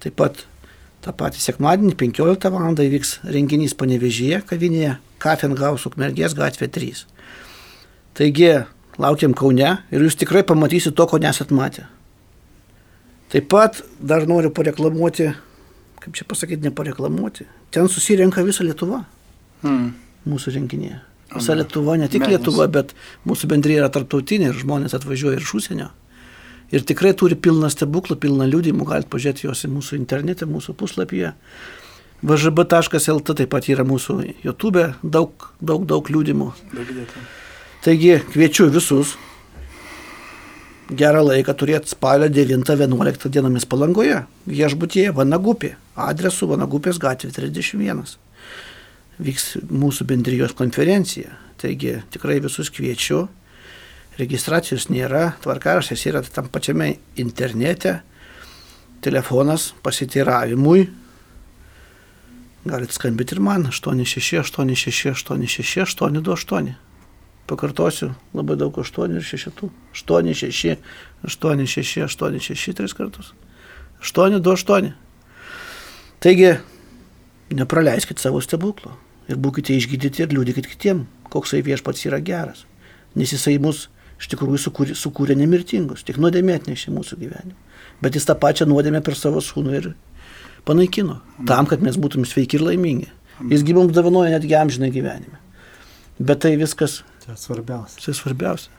Taip 0.00 0.14
pat 0.16 0.46
tą 1.08 1.14
patį 1.16 1.40
sekmadienį 1.40 1.94
15 1.96 2.50
val. 2.52 2.74
įvyks 2.84 3.14
renginys 3.32 3.72
panevežyje 3.78 4.42
kavinėje 4.48 4.98
Kafenhaus 5.22 5.86
Ukmergės 5.88 6.34
gatvė 6.36 6.68
3. 6.68 7.04
Taigi 8.18 8.50
laukiam 9.00 9.32
Kaune 9.34 9.70
ir 9.90 10.04
jūs 10.04 10.18
tikrai 10.20 10.42
pamatysit 10.44 10.94
to, 10.98 11.06
ko 11.08 11.18
nesat 11.22 11.50
matę. 11.54 11.86
Taip 13.32 13.48
pat 13.48 13.80
dar 14.00 14.26
noriu 14.28 14.50
pareklamuoti, 14.52 15.30
kaip 16.00 16.14
čia 16.16 16.24
pasakyti, 16.28 16.64
nepareklamuoti. 16.68 17.46
Ten 17.70 17.88
susirenka 17.88 18.44
visa 18.44 18.64
Lietuva 18.64 19.04
Hmm. 19.62 19.94
mūsų 20.28 20.52
renginėje. 20.54 21.00
Visa 21.34 21.54
Lietuva, 21.56 21.96
ne 21.98 22.08
tik 22.08 22.22
Lietuva, 22.28 22.68
bet 22.70 22.92
mūsų 23.26 23.48
bendrėje 23.50 23.80
yra 23.82 23.88
tarptautinė 23.92 24.52
ir 24.52 24.60
žmonės 24.60 24.94
atvažiuoja 24.94 25.36
ir 25.36 25.42
iš 25.44 25.54
užsienio. 25.58 25.88
Ir 26.68 26.84
tikrai 26.84 27.14
turi 27.16 27.36
pilną 27.40 27.70
stebuklų, 27.72 28.18
pilną 28.20 28.44
liūdimų, 28.50 28.84
galite 28.88 29.08
pažiūrėti 29.12 29.46
juos 29.46 29.64
į 29.64 29.72
mūsų 29.72 29.96
internete, 29.96 30.48
mūsų 30.48 30.74
puslapyje. 30.76 31.32
vžb.lt 32.22 33.34
taip 33.38 33.48
pat 33.48 33.68
yra 33.68 33.84
mūsų 33.88 34.18
YouTube, 34.44 34.92
daug, 35.02 35.48
daug, 35.60 35.86
daug 35.86 36.10
liūdimų. 36.10 36.52
Taigi 37.84 38.18
kviečiu 38.34 38.68
visus 38.74 39.16
gerą 40.90 41.22
laiką 41.24 41.54
turėti 41.54 41.92
spalio 41.92 42.28
9-11 42.32 43.28
dienomis 43.28 43.66
palangoje, 43.68 44.22
viešbutyje 44.48 45.12
Vanagupė, 45.16 45.74
adresu 45.96 46.48
Vanagupės 46.48 46.98
gatvė 46.98 47.30
31. 47.32 48.04
Vyks 49.18 49.46
mūsų 49.68 50.06
bendrijos 50.08 50.54
konferencija. 50.58 51.36
Taigi 51.58 51.98
tikrai 52.14 52.38
visus 52.40 52.70
kviečiu. 52.70 53.26
Registracijos 54.18 54.88
nėra, 54.90 55.36
tvarkaraštis 55.44 56.00
yra 56.10 56.24
tam 56.26 56.48
pačiame 56.50 56.88
internete, 57.22 58.00
telefonas 59.04 59.68
pasiteiravimui. 59.84 60.88
Galite 62.66 62.96
skambinti 62.96 63.36
ir 63.36 63.40
man 63.46 63.68
86 63.70 64.40
86 64.42 65.30
86 65.30 65.94
828. 65.94 66.72
Pakartosiu, 67.48 68.10
labai 68.34 68.56
daug 68.60 68.74
8 68.76 69.14
ir 69.16 69.24
6. 69.24 69.62
8, 69.94 70.34
6, 70.34 70.74
8, 71.24 71.66
6, 71.66 72.02
8, 72.02 72.40
6, 72.42 72.74
3 72.80 72.96
kartus. 72.98 73.30
8, 74.02 74.40
2, 74.42 74.56
8. 74.66 74.90
Taigi, 76.18 76.50
nepraleiskit 77.54 78.18
savo 78.18 78.42
stebuklų 78.42 78.92
ir 79.30 79.38
būkite 79.38 79.78
išgydyti 79.78 80.26
ir 80.26 80.34
liūdėkit 80.34 80.66
kitiem, 80.74 81.06
koks 81.30 81.54
tai 81.54 81.62
viešpats 81.62 82.04
yra 82.10 82.18
geras. 82.18 82.66
Nes 83.14 83.32
jisai 83.32 83.56
mus 83.62 83.86
iš 84.18 84.30
tikrųjų 84.34 84.60
sukūrė, 84.66 84.96
sukūrė 84.98 85.36
nemirtingus, 85.38 86.04
tik 86.06 86.20
nuodėmė 86.22 86.58
atnešė 86.58 86.94
mūsų 86.94 87.18
gyvenimą. 87.22 87.58
Bet 88.02 88.18
jis 88.18 88.26
tą 88.28 88.36
pačią 88.38 88.68
nuodėmę 88.70 89.02
per 89.04 89.16
savo 89.18 89.42
sūnų 89.42 89.76
ir 89.78 89.92
panaikino, 90.68 91.20
tam, 91.48 91.66
kad 91.70 91.82
mes 91.82 91.98
būtum 91.98 92.26
sveiki 92.28 92.58
ir 92.58 92.66
laimingi. 92.66 93.12
Jis 93.50 93.62
gyvmums 93.66 93.94
davanoja 93.94 94.34
netgi 94.34 94.56
amžinai 94.58 94.90
gyvenime. 94.94 95.38
Bet 96.18 96.42
tai 96.42 96.56
viskas 96.58 97.02
Tai 97.28 97.36
svarbiausia. 97.36 98.00
Tai 98.00 98.14
svarbiausia. 98.16 98.70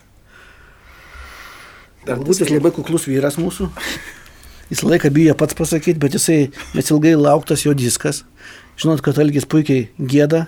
Dar 2.02 2.18
Galbūt 2.18 2.40
jis 2.42 2.50
labai 2.50 2.72
kuklus 2.74 3.04
vyras 3.06 3.36
mūsų. 3.38 3.68
Jis 4.72 4.82
laiką 4.82 5.12
bijo 5.14 5.36
pats 5.38 5.54
pasakyti, 5.58 6.02
bet 6.02 6.16
jisai, 6.18 6.48
nes 6.74 6.90
ilgai 6.90 7.12
lauktas 7.14 7.68
jo 7.68 7.76
diskas. 7.78 8.24
Žinot, 8.82 9.04
kad 9.06 9.22
Algis 9.22 9.46
puikiai 9.46 9.92
gėda, 10.02 10.48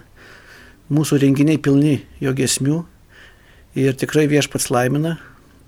mūsų 0.89 1.19
renginiai 1.21 1.61
pilni 1.61 1.99
jo 2.23 2.33
gesmių 2.33 2.79
ir 3.77 3.95
tikrai 3.97 4.27
viešpats 4.31 4.69
laimina 4.73 5.17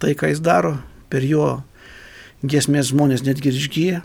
tai, 0.02 0.16
ką 0.18 0.32
jis 0.32 0.42
daro. 0.44 0.78
Per 1.12 1.24
jo 1.24 1.62
gesmės 2.44 2.90
žmonės 2.92 3.24
netgi 3.24 3.52
ir 3.52 3.60
išgyja. 3.60 4.02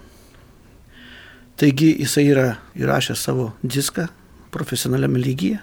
Taigi 1.59 1.91
jisai 1.99 2.29
yra 2.31 2.47
įrašęs 2.79 3.25
savo 3.27 3.51
diską 3.67 4.07
profesionaliame 4.55 5.19
lygyje. 5.19 5.59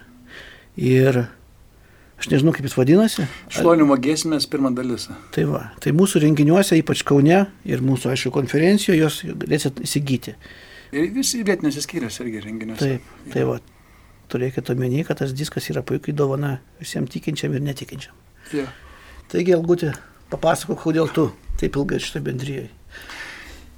Ir 0.76 1.21
aš 2.19 2.28
nežinau, 2.34 2.52
kaip 2.56 2.67
jis 2.67 2.76
vadinasi. 2.76 3.28
Šlonimo 3.54 3.95
giesmės 4.02 4.50
pirma 4.52 4.74
dalis. 4.76 5.08
Tai 5.36 5.45
va, 5.48 5.62
tai 5.84 5.95
mūsų 5.95 6.26
renginiuose, 6.26 6.76
ypač 6.82 7.06
Kaune 7.08 7.45
ir 7.63 7.86
mūsų, 7.86 8.12
aišku, 8.12 8.34
konferencijoje, 8.36 9.00
jos 9.00 9.21
galėsit 9.45 9.80
įsigyti. 9.86 10.36
Ir 10.95 11.08
visi 11.15 11.41
vietinėse 11.48 11.84
skyriuose 11.86 12.26
irgi 12.26 12.43
renginiuose. 12.43 12.84
Taip, 12.84 13.32
tai 13.32 13.48
va, 13.48 13.62
turėkite 14.31 14.73
omeny, 14.75 15.03
kad 15.07 15.19
tas 15.21 15.33
diskas 15.35 15.69
yra 15.73 15.83
puikiai 15.85 16.15
dovana 16.17 16.57
visiems 16.81 17.11
tikinčiam 17.13 17.53
ir 17.55 17.63
netikinčiam. 17.65 18.15
Jo. 18.53 18.65
Taigi, 19.31 19.53
Algutė, 19.57 19.93
papasakok, 20.31 20.81
kodėl 20.85 21.09
tu 21.13 21.29
taip 21.59 21.77
ilgai 21.79 21.99
šitą 22.03 22.21
bendryje. 22.25 22.67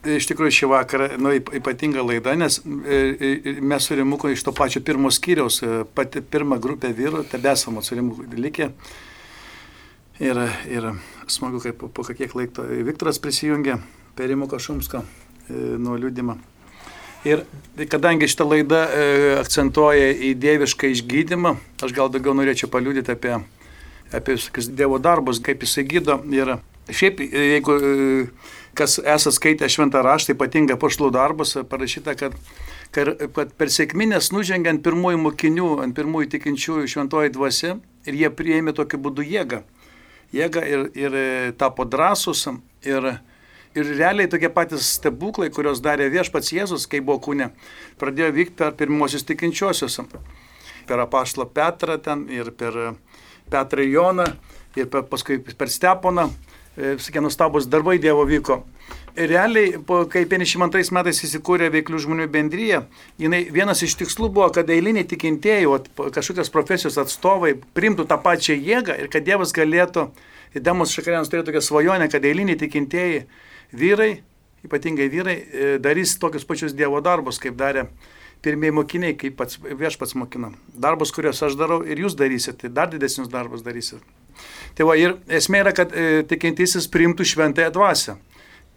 Tai 0.05 0.15
Iš 0.19 0.27
tikrųjų 0.29 0.53
šį 0.53 0.67
vakarą 0.71 1.07
nu, 1.19 1.31
yp- 1.35 1.51
ypatinga 1.57 2.03
laida, 2.05 2.35
nes 2.39 2.59
e, 2.63 2.97
e, 3.17 3.53
mes 3.59 3.83
su 3.87 3.95
Rimuku 3.97 4.29
iš 4.31 4.43
to 4.45 4.53
pačio 4.55 4.79
pirmo 4.85 5.09
skyriaus, 5.11 5.61
e, 5.65 5.81
pati 5.97 6.21
pirma 6.21 6.59
grupė 6.63 6.93
vyrų, 6.95 7.23
tebesamo 7.31 7.81
su 7.83 7.97
Rimuku 7.97 8.27
likę. 8.37 8.69
Ir, 10.23 10.37
ir 10.73 10.87
smagu, 11.29 11.59
kaip 11.61 11.81
po, 11.93 12.05
kiek 12.07 12.31
laiko 12.33 12.63
Viktoras 12.87 13.19
prisijungė 13.21 13.75
per 14.17 14.31
Rimuko 14.31 14.57
Šumsko 14.61 15.03
e, 15.03 15.57
nuo 15.77 15.97
liūdimą. 16.01 16.37
Ir 17.27 17.43
kadangi 17.91 18.27
šitą 18.29 18.45
laidą 18.47 18.79
e, 18.87 19.07
akcentuoja 19.41 20.11
į 20.29 20.31
dievišką 20.39 20.91
išgydymą, 20.93 21.55
aš 21.83 21.93
gal 21.95 22.11
daugiau 22.13 22.35
norėčiau 22.37 22.69
paliūdyti 22.71 23.11
apie, 23.11 23.33
apie 24.15 24.37
visokius 24.37 24.69
Dievo 24.71 24.99
darbus, 25.03 25.41
kaip 25.43 25.65
jisai 25.65 25.83
gydo. 25.89 26.21
Ir 26.31 26.55
šiaip, 26.87 27.19
e, 27.25 27.43
jeigu 27.57 27.75
e, 27.75 27.91
kas 28.77 28.99
esate 29.01 29.35
skaitę 29.35 29.69
šventą 29.71 30.03
raštą, 30.05 30.37
ypatingai 30.37 30.77
pašlų 30.79 31.11
darbus, 31.15 31.55
parašyta, 31.69 32.15
kad, 32.19 32.37
kad, 32.95 33.11
per 33.59 33.73
sėkminės 33.73 34.31
nužengė 34.31 34.75
ant 34.75 34.85
pirmųjų 34.85 35.23
mokinių, 35.25 35.71
ant 35.83 35.97
pirmųjų 35.97 36.31
tikinčiųjų 36.37 36.91
šventoji 36.93 37.33
dvasia 37.35 37.75
ir 38.07 38.21
jie 38.21 38.31
priėmė 38.31 38.75
tokiu 38.77 39.01
būdu 39.03 39.25
jėgą. 39.27 39.65
Jėgą 40.35 40.63
ir, 40.67 40.87
ir 40.95 41.19
tapo 41.59 41.87
drąsus 41.87 42.45
ir, 42.87 43.17
ir 43.77 43.93
realiai 43.97 44.29
tokie 44.31 44.49
patys 44.53 44.89
stebuklai, 44.97 45.49
kuriuos 45.53 45.81
darė 45.85 46.09
viešpats 46.13 46.53
Jėzus, 46.55 46.87
kai 46.89 47.01
buvo 47.05 47.19
kūne, 47.27 47.51
pradėjo 48.01 48.33
vykti 48.35 48.57
per 48.61 48.75
pirmosius 48.79 49.27
tikinčiosius. 49.27 50.01
Per 50.87 51.03
apaštlą 51.03 51.47
Petrą 51.53 51.97
ten 52.01 52.25
ir 52.31 52.53
per 52.55 52.95
Petrą 53.51 53.85
Joną 53.85 54.27
ir 54.77 54.89
per, 54.91 55.05
paskui 55.09 55.39
per 55.39 55.71
Steponą 55.71 56.29
visokie 56.77 57.21
nustabus 57.21 57.67
darbai 57.67 57.97
Dievo 57.99 58.25
vyko. 58.25 58.61
Ir 59.17 59.31
realiai, 59.31 59.71
kai 60.13 60.27
52 60.29 60.93
metais 60.93 61.19
įsikūrė 61.25 61.71
veiklių 61.73 61.99
žmonių 62.03 62.27
bendryje, 62.29 62.83
jinai, 63.17 63.39
vienas 63.49 63.81
iš 63.81 63.95
tikslų 63.97 64.29
buvo, 64.29 64.51
kad 64.53 64.69
eiliniai 64.69 65.07
tikintieji, 65.09 65.65
kažkokios 65.97 66.53
profesijos 66.53 66.99
atstovai 67.01 67.55
primtų 67.73 68.05
tą 68.05 68.19
pačią 68.21 68.53
jėgą 68.61 68.99
ir 69.01 69.09
kad 69.09 69.25
Dievas 69.25 69.55
galėtų, 69.57 70.11
Demos 70.53 70.93
Šakarėnas 70.93 71.31
turėjo 71.31 71.47
tokią 71.49 71.63
svajonę, 71.65 72.07
kad 72.13 72.23
eiliniai 72.25 72.57
tikintieji 72.61 73.25
vyrai, 73.73 74.21
ypatingai 74.65 75.09
vyrai, 75.11 75.37
e, 75.37 75.73
darys 75.83 76.17
tokius 76.19 76.45
pačius 76.47 76.75
Dievo 76.77 77.01
darbus, 77.03 77.39
kaip 77.41 77.57
darė 77.59 77.87
pirmieji 78.45 78.75
mokiniai, 78.77 79.17
kaip 79.17 79.37
pats 79.39 79.57
viešpats 79.59 80.15
mokina. 80.19 80.51
Darbus, 80.77 81.11
kuriuos 81.15 81.41
aš 81.43 81.57
darau 81.59 81.81
ir 81.85 81.99
jūs 82.03 82.15
darysite, 82.17 82.65
tai 82.65 82.73
dar 82.73 82.91
didesnius 82.91 83.31
darbus 83.33 83.65
darysite. 83.65 84.03
Tai 84.77 84.85
va 84.85 84.95
ir 84.99 85.17
esmė 85.33 85.63
yra, 85.65 85.73
kad 85.75 85.93
e, 85.93 86.23
tikintysis 86.29 86.89
priimtų 86.93 87.25
šventąją 87.25 87.73
dvasę. 87.73 88.17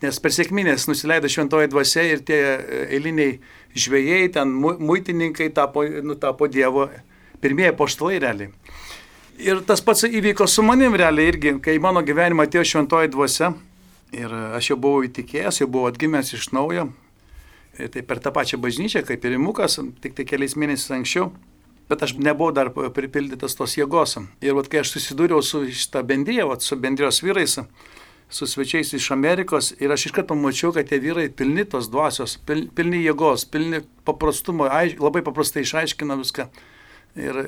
Nes 0.01 0.17
per 0.17 0.33
sėkminės 0.33 0.87
nusileido 0.89 1.29
šventoji 1.29 1.69
dvasia 1.69 2.07
ir 2.09 2.23
tie 2.25 2.39
e, 2.41 2.79
eiliniai 2.97 3.35
žvėjai, 3.77 4.31
ten 4.33 4.55
mu- 4.57 4.79
muitininkai 4.81 5.51
tapo, 5.53 5.85
nu, 5.85 6.17
tapo 6.17 6.49
Dievo 6.49 6.89
pirmieji 7.45 7.77
poštalai 7.77 8.21
realiai. 8.23 8.55
Ir 9.41 9.61
tas 9.69 9.81
pats 9.85 10.05
įvyko 10.09 10.49
su 10.49 10.65
manim 10.65 10.97
realiai 10.97 11.33
irgi, 11.33 11.55
kai 11.65 11.79
mano 11.81 12.01
gyvenimą 12.05 12.49
atėjo 12.49 12.65
šventoji 12.73 13.13
dvasia. 13.13 13.53
Ir 14.17 14.33
aš 14.57 14.73
jau 14.73 14.79
buvau 14.81 15.05
įtikėjęs, 15.07 15.61
jau 15.63 15.69
buvau 15.71 15.91
atgimęs 15.91 16.35
iš 16.35 16.51
naujo. 16.57 16.89
Ir 17.79 17.91
tai 17.95 18.03
per 18.03 18.19
tą 18.23 18.33
pačią 18.35 18.59
bažnyčią, 18.59 19.05
kaip 19.07 19.25
ir 19.25 19.37
Imukas, 19.37 19.79
tik 20.03 20.17
tai 20.19 20.27
keliais 20.27 20.57
mėnesiais 20.59 20.97
anksčiau. 20.99 21.31
Bet 21.91 22.03
aš 22.07 22.17
nebuvau 22.19 22.55
dar 22.55 22.71
pripildytas 22.71 23.57
tos 23.59 23.77
jėgos. 23.79 24.17
Ir 24.43 24.55
vat, 24.59 24.69
kai 24.71 24.83
aš 24.83 24.95
susidūriau 24.97 25.43
su 25.43 25.63
šitą 25.67 26.03
bendryje, 26.07 26.47
vat, 26.47 26.63
su 26.63 26.79
bendrijos 26.79 27.23
vyrais, 27.23 27.57
su 28.31 28.47
svečiais 28.47 28.93
iš 28.95 29.09
Amerikos, 29.15 29.73
ir 29.83 29.91
aš 29.91 30.11
iškart 30.11 30.29
pamačiau, 30.31 30.71
kad 30.75 30.91
tie 30.91 31.01
vyrai 31.03 31.29
pilni 31.35 31.67
tos 31.67 31.91
dvasios, 31.91 32.37
pil, 32.47 32.69
pilni 32.75 33.03
jėgos, 33.03 33.47
pilni 33.51 33.83
paprastumo, 34.07 34.69
aiš, 34.71 34.99
labai 35.03 35.23
paprastai 35.27 35.67
išaiškina 35.67 36.19
viską. 36.21 36.47
Ir 37.19 37.43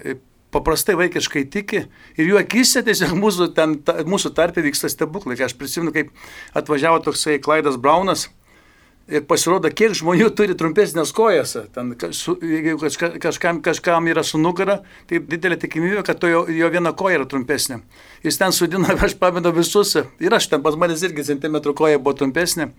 paprastai 0.52 0.96
vaikiškai 1.00 1.46
tiki. 1.52 1.86
Ir 2.18 2.30
jų 2.32 2.38
akise 2.42 2.84
tiesiog 2.86 3.16
mūsų, 3.18 3.50
ten, 3.56 3.78
ta, 3.86 3.98
mūsų 4.08 4.34
tarpe 4.36 4.64
vyksta 4.64 4.90
stebuklai. 4.92 5.38
Aš 5.40 5.56
prisimenu, 5.58 5.94
kaip 5.94 6.12
atvažiavo 6.58 7.02
toksai 7.08 7.40
Klaidas 7.42 7.80
Braunas, 7.80 8.28
Ir 9.10 9.24
pasirodo, 9.26 9.66
kiek 9.74 9.96
žmonių 9.98 10.28
turi 10.38 10.54
trumpesnės 10.54 11.10
kojas. 11.12 11.56
Ten, 11.74 11.90
su, 12.14 12.36
jeigu 12.38 12.76
kažka, 12.78 13.08
kažkam, 13.20 13.58
kažkam 13.64 14.06
yra 14.06 14.22
su 14.22 14.38
nugara, 14.38 14.78
tai 15.10 15.18
didelė 15.18 15.58
tikimybė, 15.58 16.04
kad 16.06 16.22
jo, 16.22 16.44
jo 16.46 16.68
viena 16.70 16.92
koja 16.94 17.18
yra 17.18 17.26
trumpesnė. 17.26 17.80
Jis 18.22 18.38
ten 18.38 18.54
sudina, 18.54 18.94
aš 19.06 19.16
pamenu 19.18 19.50
visus. 19.56 19.96
Ir 20.22 20.38
aš 20.38 20.46
ten 20.52 20.62
pas 20.62 20.78
manęs 20.78 21.02
irgi 21.08 21.26
centimetrų 21.32 21.74
koja 21.82 21.98
buvo 21.98 22.14
trumpesnė. 22.22 22.70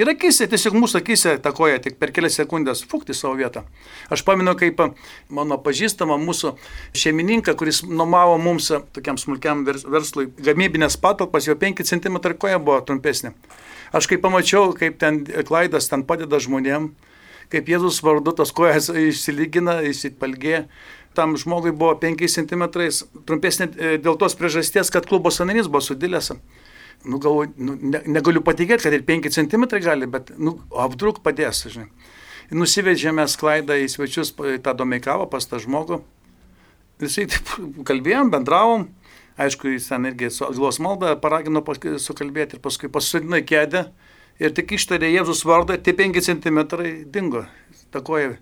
Ir 0.00 0.08
akise, 0.08 0.46
tiesiog 0.48 0.76
mūsų 0.78 1.02
akise 1.02 1.34
ta 1.44 1.52
koja 1.56 1.80
tik 1.84 1.98
per 2.00 2.12
kelias 2.14 2.38
sekundės 2.38 2.80
fukti 2.88 3.14
savo 3.16 3.34
vietą. 3.36 3.64
Aš 4.12 4.24
pamenu, 4.24 4.54
kaip 4.58 4.80
mano 5.28 5.58
pažįstama 5.60 6.16
mūsų 6.22 6.54
šeimininką, 6.96 7.54
kuris 7.60 7.82
nuomavo 7.84 8.38
mums 8.40 8.70
tokiam 8.96 9.20
smulkiam 9.20 9.66
verslui 9.66 10.30
gamybinės 10.40 10.96
patalpas, 11.02 11.48
jo 11.48 11.58
5 11.60 11.84
cm 11.84 12.18
koja 12.40 12.60
buvo 12.62 12.80
trumpesnė. 12.88 13.34
Aš 13.92 14.08
kai 14.08 14.16
pamačiau, 14.16 14.72
kaip 14.72 14.96
ten 15.00 15.20
klaidas 15.44 15.90
ten 15.92 16.06
padeda 16.08 16.40
žmonėm, 16.40 16.94
kaip 17.52 17.68
Jėzus 17.68 18.00
vardu 18.00 18.32
tos 18.32 18.54
kojas 18.56 18.88
išsilygina, 18.88 19.82
išsipalgė, 19.90 20.64
tam 21.12 21.36
žmogui 21.36 21.74
buvo 21.76 21.92
5 22.00 22.24
cm 22.32 22.64
trumpesnė 23.28 23.68
e, 23.76 23.96
dėl 24.00 24.16
tos 24.16 24.36
priežasties, 24.38 24.88
kad 24.92 25.04
klubo 25.08 25.30
sananys 25.30 25.68
buvo 25.68 25.84
sudilęs. 25.84 26.32
Nu, 27.04 27.18
galvo, 27.18 27.46
nu, 27.56 27.74
ne, 27.80 28.00
negaliu 28.06 28.42
patikėti, 28.46 28.86
kad 28.86 28.94
ir 28.94 29.04
5 29.06 29.30
cm 29.34 29.66
gali, 29.82 30.06
bet, 30.10 30.30
nu, 30.38 30.56
apdruk 30.78 31.22
padės, 31.24 31.64
žinai. 31.66 31.88
Nusivežėme 32.52 33.24
sklaidą 33.32 33.78
į 33.80 33.88
svečius, 33.90 34.34
tą 34.36 34.74
domeikavą 34.76 35.26
pas 35.30 35.46
tą 35.48 35.58
žmogų. 35.62 36.02
Visai 37.02 37.26
taip 37.30 37.54
kalbėjom, 37.88 38.30
bendravom. 38.34 38.88
Aišku, 39.40 39.72
jis 39.72 39.88
ten 39.88 40.06
irgi 40.10 40.28
su 40.30 40.44
atglos 40.44 40.78
malda 40.84 41.14
paragino 41.16 41.62
sukalbėti 41.98 42.58
ir 42.58 42.62
paskui 42.62 42.90
pasodino 42.92 43.40
į 43.40 43.46
kėdę 43.48 43.86
ir 44.42 44.52
tik 44.52 44.74
ištarė 44.76 45.08
Jėzus 45.08 45.40
vardą, 45.48 45.78
tie 45.80 45.94
5 45.96 46.20
cm 46.20 46.60
dingo. 47.08 47.46
Takoja. 47.92 48.36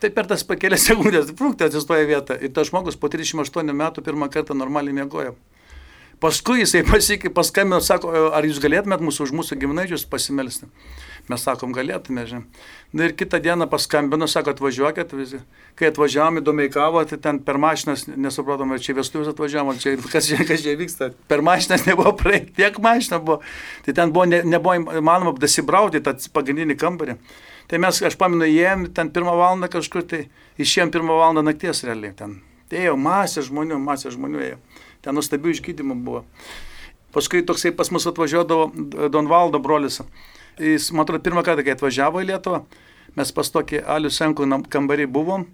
Tai 0.00 0.10
per 0.12 0.28
tas 0.28 0.44
pakelias 0.44 0.84
sekundės, 0.88 1.32
fruktai 1.38 1.70
atsistoja 1.70 2.04
vietą. 2.08 2.36
Ir 2.36 2.52
tas 2.52 2.68
žmogus 2.68 2.98
po 3.00 3.08
38 3.08 3.72
metų 3.72 4.04
pirmą 4.04 4.28
kartą 4.32 4.56
normaliai 4.56 4.96
mėgojo. 5.00 5.34
Paskui 6.24 6.62
jisai 6.62 6.80
pasikė, 6.88 7.28
paskambino, 7.36 7.82
sako, 7.84 8.08
ar 8.32 8.46
jūs 8.48 8.56
galėtumėt 8.62 9.02
mūsų 9.04 9.26
už 9.26 9.32
mūsų 9.36 9.58
giminaičius 9.60 10.06
pasimelsti. 10.08 10.64
Mes 11.28 11.42
sakom, 11.44 11.72
galėtume, 11.76 12.22
žinai. 12.28 12.62
Na 12.96 13.10
ir 13.10 13.12
kitą 13.16 13.42
dieną 13.44 13.66
paskambino, 13.68 14.24
sako, 14.30 14.54
atvažiuokit 14.54 15.12
visi. 15.18 15.40
Kai 15.76 15.90
atvažiavome 15.90 16.40
į 16.40 16.44
Domeikavą, 16.46 17.02
tai 17.10 17.18
ten 17.26 17.42
per 17.44 17.58
mašinas, 17.60 18.06
nesupratome, 18.08 18.78
čia 18.80 18.94
vestuvės 18.96 19.28
atvažiavome, 19.34 19.76
čia 19.82 19.98
kas, 20.00 20.30
kas 20.48 20.64
čia 20.64 20.74
vyksta. 20.80 21.10
Per 21.28 21.44
mašinas 21.44 21.84
nebuvo 21.90 22.14
praeiti, 22.16 22.54
tiek 22.56 22.80
mašina 22.80 23.20
buvo. 23.20 23.42
Tai 23.84 23.96
ten 24.00 24.16
buvo, 24.16 24.24
ne, 24.30 24.40
nebuvo 24.48 24.96
įmanoma 25.02 25.36
dasibrauti 25.36 26.00
tą 26.04 26.16
pagrindinį 26.32 26.78
kambarį. 26.80 27.18
Tai 27.68 27.84
mes, 27.84 28.00
aš 28.00 28.16
paminu, 28.20 28.48
įėjom 28.48 28.88
ten 28.96 29.12
pirmą 29.12 29.36
valandą 29.42 29.68
kažkur, 29.76 30.08
tai 30.08 30.24
išėjom 30.56 30.96
pirmą 30.96 31.20
valandą 31.20 31.44
nakties 31.44 31.84
realiai. 31.84 32.16
Ten 32.16 32.40
ėjo 32.74 32.96
masė 32.98 33.44
žmonių, 33.46 33.78
masė 33.82 34.12
žmonių 34.14 34.40
ėjo. 34.48 34.58
Ten 35.04 35.16
nuostabių 35.16 35.52
išgydymų 35.54 35.98
buvo. 36.04 36.24
Paskui 37.14 37.44
toksai 37.46 37.70
pas 37.76 37.92
mus 37.94 38.08
atvažiuodavo 38.10 39.08
Don 39.12 39.28
Valdo 39.30 39.60
brolis. 39.62 40.00
Jis, 40.58 40.90
man 40.94 41.04
atrodo, 41.04 41.22
pirmą 41.22 41.44
kartą, 41.46 41.62
kai 41.66 41.74
atvažiavo 41.74 42.22
į 42.22 42.30
Lietuvą, 42.30 42.64
mes 43.18 43.30
pas 43.34 43.50
tokį 43.54 43.84
Alių 43.90 44.10
Senkų 44.14 44.48
kambarį 44.70 45.06
buvom 45.10 45.46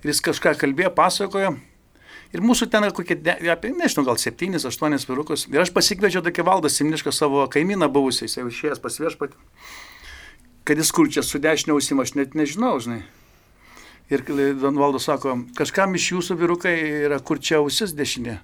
ir 0.00 0.12
jis 0.12 0.22
kažką 0.24 0.54
kalbėjo, 0.60 0.92
pasakojo. 0.96 1.54
Ir 2.30 2.42
mūsų 2.46 2.68
ten 2.70 2.86
kokie, 2.94 3.16
apie, 3.50 3.72
nežinau, 3.74 4.04
gal 4.06 4.18
septynis, 4.20 4.64
aštuonis 4.68 5.08
virukus. 5.08 5.48
Ir 5.50 5.64
aš 5.64 5.72
pasikviečiau 5.74 6.22
tokį 6.24 6.44
valdą 6.46 6.70
Simnišką 6.70 7.12
savo 7.12 7.46
kaimyną 7.50 7.88
buvusiai, 7.90 8.28
jis 8.28 8.38
jau 8.38 8.46
išėjęs 8.46 8.82
pas 8.82 8.98
viešpatį. 9.02 9.40
Kad 10.68 10.78
jis 10.78 10.92
kur 10.94 11.10
čia 11.10 11.24
su 11.26 11.40
dešinė 11.42 11.74
ausima, 11.74 12.06
aš 12.06 12.14
net 12.14 12.36
nežinau, 12.38 12.76
žinai. 12.80 13.02
Ir 14.10 14.22
Don 14.60 14.78
Valdas 14.78 15.08
sako, 15.08 15.40
kažkam 15.58 15.96
iš 15.98 16.12
jūsų 16.14 16.38
virukai 16.38 16.76
yra 17.08 17.18
kur 17.22 17.42
čia 17.42 17.58
ausis 17.60 17.96
dešinė. 17.98 18.38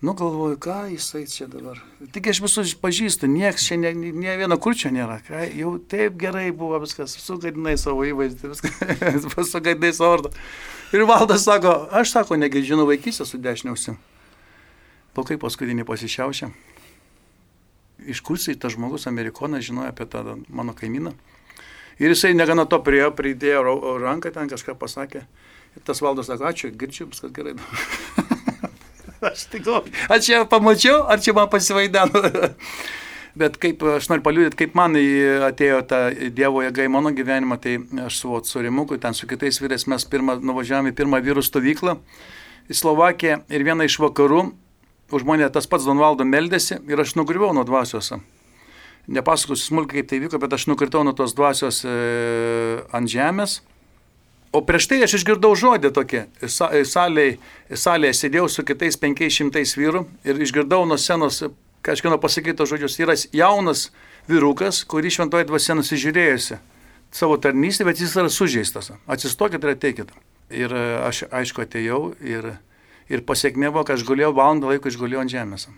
Nu 0.00 0.14
galvoju, 0.14 0.56
ką 0.56 0.86
jisai 0.88 1.26
čia 1.28 1.44
dabar. 1.44 1.76
Tik 2.12 2.30
aš 2.32 2.38
visus 2.40 2.70
pažįstu, 2.80 3.28
nieks 3.28 3.66
čia, 3.68 3.76
ne, 3.76 3.90
ne 3.92 4.36
vieno 4.40 4.56
kurčio 4.56 4.88
nėra. 4.88 5.18
Ką, 5.26 5.42
jau 5.52 5.74
taip 5.92 6.16
gerai 6.20 6.46
buvo 6.56 6.78
viskas, 6.80 7.18
sugadinai 7.20 7.74
savo 7.76 8.06
įvaizdį, 8.08 8.48
viskas, 8.48 9.28
sugadinai 9.52 9.92
savo 9.92 10.14
vardą. 10.14 10.32
Ir 10.96 11.04
valdas 11.04 11.44
sako, 11.44 11.74
aš 12.00 12.14
sako, 12.16 12.40
negi 12.40 12.64
žinau 12.64 12.88
vaikysę 12.88 13.28
su 13.28 13.42
dešiniausi. 13.44 13.98
Plaukai 15.12 15.36
paskutinį 15.42 15.84
pasišiaušia. 15.84 16.48
Iš 18.08 18.24
kursai 18.24 18.56
tas 18.56 18.72
žmogus, 18.72 19.04
amerikonas, 19.10 19.68
žinojo 19.68 19.92
apie 19.92 20.08
tą 20.08 20.40
mano 20.48 20.72
kaimyną. 20.72 21.12
Ir 22.00 22.14
jisai 22.14 22.32
negana 22.32 22.64
to 22.64 22.80
priejo, 22.80 23.12
pridėjo 23.12 23.76
ranką, 24.00 24.32
ten 24.32 24.48
kažką 24.48 24.80
pasakė. 24.80 25.26
Ir 25.76 25.84
tas 25.84 26.00
valdas 26.00 26.32
sako, 26.32 26.48
ačiū, 26.48 26.72
girdžiu, 26.72 27.12
viskas 27.12 27.36
gerai. 27.36 27.58
aš 29.22 29.46
tik, 29.52 29.68
ar 30.08 30.24
čia 30.24 30.44
pamačiau, 30.48 31.04
ar 31.08 31.20
čia 31.20 31.36
man 31.36 31.50
pasivaideno. 31.52 32.24
Bet 33.38 33.60
kaip 33.62 33.82
aš 33.86 34.08
noriu 34.10 34.24
paliūdėti, 34.26 34.58
kaip 34.58 34.72
man 34.74 34.96
atėjo 35.46 35.78
ta 35.86 36.00
Dievo 36.10 36.64
jėga 36.64 36.82
į 36.86 36.90
mano 36.90 37.12
gyvenimą, 37.14 37.60
tai 37.62 37.76
aš 38.06 38.18
su 38.24 38.32
Otsurimuku, 38.34 38.98
ten 38.98 39.14
su 39.14 39.28
kitais 39.30 39.60
vyrais 39.62 39.86
mes 39.86 40.06
pirmą, 40.10 40.40
nuvažiavome 40.42 40.90
į 40.90 40.96
pirmą 40.98 41.20
vyrų 41.22 41.44
stovyklą 41.46 41.94
į 42.70 42.76
Slovakiją 42.80 43.40
ir 43.50 43.66
vieną 43.66 43.86
iš 43.86 44.00
vakarų, 44.02 44.48
už 45.14 45.26
mane 45.26 45.46
tas 45.54 45.70
pats 45.70 45.86
Donvaldo 45.86 46.26
meldėsi 46.26 46.80
ir 46.90 47.02
aš 47.02 47.14
nugriuvau 47.18 47.54
nuo 47.54 47.64
dvasios. 47.66 48.12
Nepasakosiu 49.10 49.70
smulkiai, 49.70 50.02
kaip 50.02 50.10
tai 50.10 50.20
vyko, 50.22 50.38
bet 50.42 50.54
aš 50.54 50.66
nukritau 50.70 51.02
nuo 51.06 51.14
tos 51.16 51.34
dvasios 51.34 51.80
e, 51.86 51.94
ant 52.94 53.10
žemės 53.10 53.60
O 54.50 54.64
prieš 54.66 54.88
tai 54.90 54.98
aš 55.06 55.20
išgirdau 55.20 55.52
žodį 55.54 55.92
tokį, 55.94 56.20
salėje, 56.50 57.36
salėje 57.70 58.16
sėdėjau 58.18 58.48
su 58.50 58.64
kitais 58.66 58.96
500 58.98 59.76
vyrų 59.78 60.02
ir 60.26 60.40
išgirdau 60.42 60.82
nuo 60.90 60.98
senos 60.98 61.44
kažkieno 61.86 62.18
pasakyto 62.18 62.66
žodžius, 62.66 62.98
yra 62.98 63.14
jaunas 63.30 63.88
vyrukas, 64.28 64.82
kurį 64.90 65.12
šventoji 65.14 65.46
dvasia 65.48 65.78
nusižiūrėjusi 65.78 66.58
savo 67.14 67.38
tarnystę, 67.38 67.86
bet 67.86 68.00
jis 68.02 68.16
yra 68.18 68.30
sužeistas. 68.30 68.92
Atsistokit 69.06 69.62
ir 69.64 69.74
ateikit. 69.74 70.10
Ir 70.50 70.74
e, 70.74 70.82
aš 71.06 71.24
aišku 71.30 71.62
atėjau 71.62 72.00
ir, 72.26 72.52
ir 73.10 73.22
pasiekmė 73.26 73.70
buvo, 73.70 73.84
kad 73.86 73.98
aš 73.98 74.06
gulėjau 74.06 74.32
valandą 74.34 74.70
laiko, 74.70 74.90
išgulėjau 74.90 75.24
ant 75.24 75.32
žemės. 75.32 75.68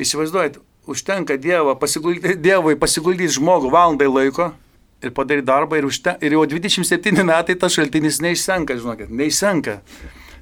Įsivaizduojat, 0.00 0.56
užtenka 0.88 1.36
Dievo, 1.40 1.74
pasiguldyti, 1.80 2.36
Dievui 2.40 2.76
pasiguldyti 2.80 3.36
žmogų 3.36 3.72
valandai 3.72 4.08
laiko 4.08 4.54
ir 5.02 5.12
padaryti 5.14 5.46
darbą 5.46 5.78
ir, 5.80 5.86
užte, 5.88 6.16
ir 6.24 6.36
jau 6.36 6.44
27 6.48 7.24
metai 7.26 7.56
tas 7.58 7.74
šaltinis 7.76 8.20
neišsenka, 8.24 8.78
žinokit, 8.80 9.10
neišsenka. 9.12 9.80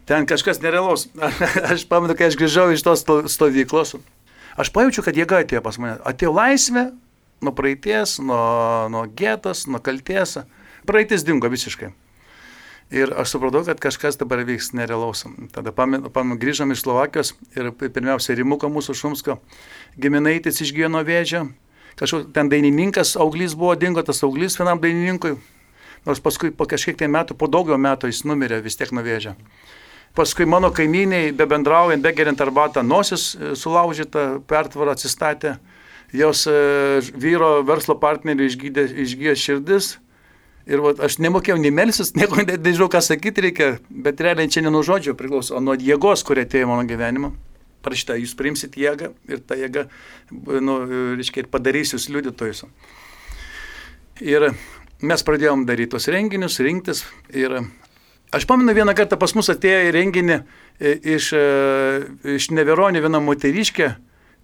Ten 0.08 0.28
kažkas 0.28 0.60
nerealaus. 0.62 1.08
aš 1.72 1.86
pamenu, 1.88 2.16
kai 2.16 2.28
aš 2.30 2.38
grįžau 2.40 2.68
iš 2.74 2.84
tos 2.84 3.04
stovyklos, 3.32 3.96
aš 4.60 4.70
pajaučiu, 4.74 5.04
kad 5.06 5.16
jėga 5.16 5.42
atėjo 5.44 5.64
pas 5.64 5.80
mane. 5.80 5.98
Atėjo 6.06 6.34
laisvė 6.36 6.88
nuo 7.44 7.54
praeities, 7.56 8.18
nuo, 8.24 8.40
nuo 8.92 9.04
gėtos, 9.16 9.66
nuo 9.70 9.82
kalties. 9.84 10.38
Praeitis 10.84 11.24
dingo 11.24 11.48
visiškai. 11.48 11.94
Ir 12.94 13.10
aš 13.16 13.32
supratau, 13.32 13.62
kad 13.64 13.80
kažkas 13.80 14.18
dabar 14.20 14.42
vyks 14.44 14.74
nerealaus. 14.76 15.24
Tada 15.54 15.72
pamenu, 15.72 16.12
pamenu 16.12 16.36
grįžom 16.38 16.74
iš 16.74 16.84
Slovakijos 16.84 17.32
ir 17.56 17.72
pirmiausia 17.80 18.36
Rimuko 18.36 18.68
mūsų 18.70 18.94
Šumsko 19.00 19.38
giminaitis 19.96 20.60
išgyjo 20.62 20.92
nuo 20.92 21.00
vėžio 21.06 21.46
kažkoks 22.00 22.32
ten 22.34 22.50
dainininkas 22.50 23.14
auglys 23.20 23.54
buvo, 23.58 23.74
dingo 23.78 24.02
tas 24.02 24.22
auglys 24.26 24.58
vienam 24.58 24.80
dainininkui, 24.82 25.36
nors 26.06 26.20
paskui 26.20 26.52
po 26.54 26.66
kažkiek 26.70 26.98
tai 26.98 27.08
metų, 27.12 27.36
po 27.38 27.48
daugiau 27.50 27.78
metų 27.80 28.10
jis 28.10 28.24
numirė 28.28 28.60
vis 28.64 28.78
tiek 28.80 28.92
nuvėžę. 28.94 29.34
Paskui 30.14 30.46
mano 30.46 30.70
kaimyniai, 30.70 31.32
be 31.34 31.46
bendraujant, 31.50 32.02
be 32.02 32.12
geriant 32.14 32.40
arbatą, 32.40 32.84
nosis 32.86 33.32
e, 33.34 33.54
sulaužyta, 33.58 34.38
pertvara 34.46 34.94
atsistatė, 34.94 35.56
jos 36.14 36.44
e, 36.46 36.54
vyro 37.18 37.64
verslo 37.66 37.96
partnerių 37.98 38.46
išgydė, 38.46 38.84
išgyjo 39.06 39.34
širdis. 39.34 39.96
Ir 40.70 40.80
va, 40.80 40.94
aš 41.08 41.18
nemokėjau 41.18 41.58
nei 41.58 41.74
melsis, 41.74 42.14
nieko 42.18 42.46
nežinau, 42.46 42.86
ką 42.92 43.02
sakyti 43.02 43.48
reikia, 43.48 43.72
bet 43.90 44.22
realiai 44.22 44.46
čia 44.46 44.62
ne 44.62 44.70
nuo 44.70 44.84
žodžio 44.86 45.16
priklauso, 45.18 45.58
o 45.58 45.64
nuo 45.64 45.74
jėgos, 45.74 46.22
kurie 46.26 46.46
atėjo 46.46 46.70
mano 46.70 46.86
gyvenimą 46.86 47.34
parašyta, 47.84 48.16
jūs 48.20 48.34
priimsit 48.38 48.78
jėgą 48.80 49.12
ir 49.30 49.42
ta 49.46 49.58
jėga, 49.58 49.86
nu, 50.32 50.78
reiškia, 51.18 51.44
ir 51.44 51.50
padarys 51.52 51.94
jūs 51.94 52.08
liudytojus. 52.12 52.64
Ir 54.24 54.50
mes 55.04 55.26
pradėjom 55.26 55.66
daryti 55.68 55.94
tos 55.94 56.08
renginius, 56.12 56.60
rinktis 56.62 57.04
ir 57.34 57.58
aš 58.34 58.46
pamenu 58.50 58.74
vieną 58.76 58.94
kartą 58.96 59.18
pas 59.20 59.34
mus 59.36 59.50
atėjo 59.52 59.88
į 59.88 59.94
renginį 59.94 60.36
e, 60.38 60.94
iš, 61.16 61.30
e, 61.36 61.44
iš 62.36 62.50
Neveronio 62.54 63.02
viena 63.04 63.20
moteriškė, 63.22 63.88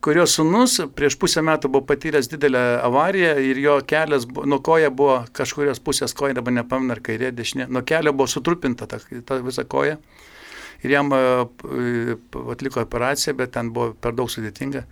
kurios 0.05 0.35
sunus 0.39 0.79
prieš 0.97 1.17
pusę 1.21 1.43
metų 1.45 1.71
buvo 1.73 1.85
patyręs 1.91 2.31
didelę 2.33 2.65
avariją 2.83 3.37
ir 3.45 3.61
jo 3.61 3.77
kelias, 3.87 4.27
nuo 4.27 4.61
koja 4.65 4.91
buvo 4.91 5.21
kažkurios 5.37 5.83
pusės 5.85 6.17
koja, 6.17 6.37
dabar 6.39 6.57
nepamenu, 6.57 6.97
ar 6.97 7.03
kairė, 7.05 7.33
dešinė, 7.37 7.69
nuo 7.71 7.85
kelio 7.87 8.15
buvo 8.17 8.29
sutrupinta 8.31 8.89
ta, 8.91 9.01
ta 9.27 9.41
visa 9.45 9.67
koja 9.69 9.99
ir 10.83 10.91
jam 10.97 11.13
e, 11.13 11.23
atliko 12.53 12.81
operaciją, 12.85 13.37
bet 13.37 13.53
ten 13.57 13.73
buvo 13.73 13.93
per 13.95 14.13
daug 14.17 14.31
sudėtinga. 14.33 14.85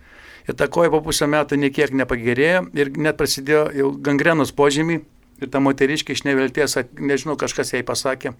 Ir 0.49 0.57
ta 0.57 0.67
koja 0.67 0.89
po 0.89 1.01
pusę 1.05 1.27
metų 1.29 1.59
niekiek 1.61 1.91
nepagerėjo 1.93 2.67
ir 2.73 2.91
net 2.97 3.17
prasidėjo 3.19 3.63
jau 3.77 3.91
gangrenos 4.01 4.51
požymiai 4.55 5.03
Ir 5.39 5.47
ta 5.47 5.61
moteriškė 5.63 6.15
iš 6.15 6.25
nevilties, 6.27 6.75
nežinau, 6.99 7.37
kažkas 7.39 7.71
jai 7.71 7.83
pasakė, 7.87 8.33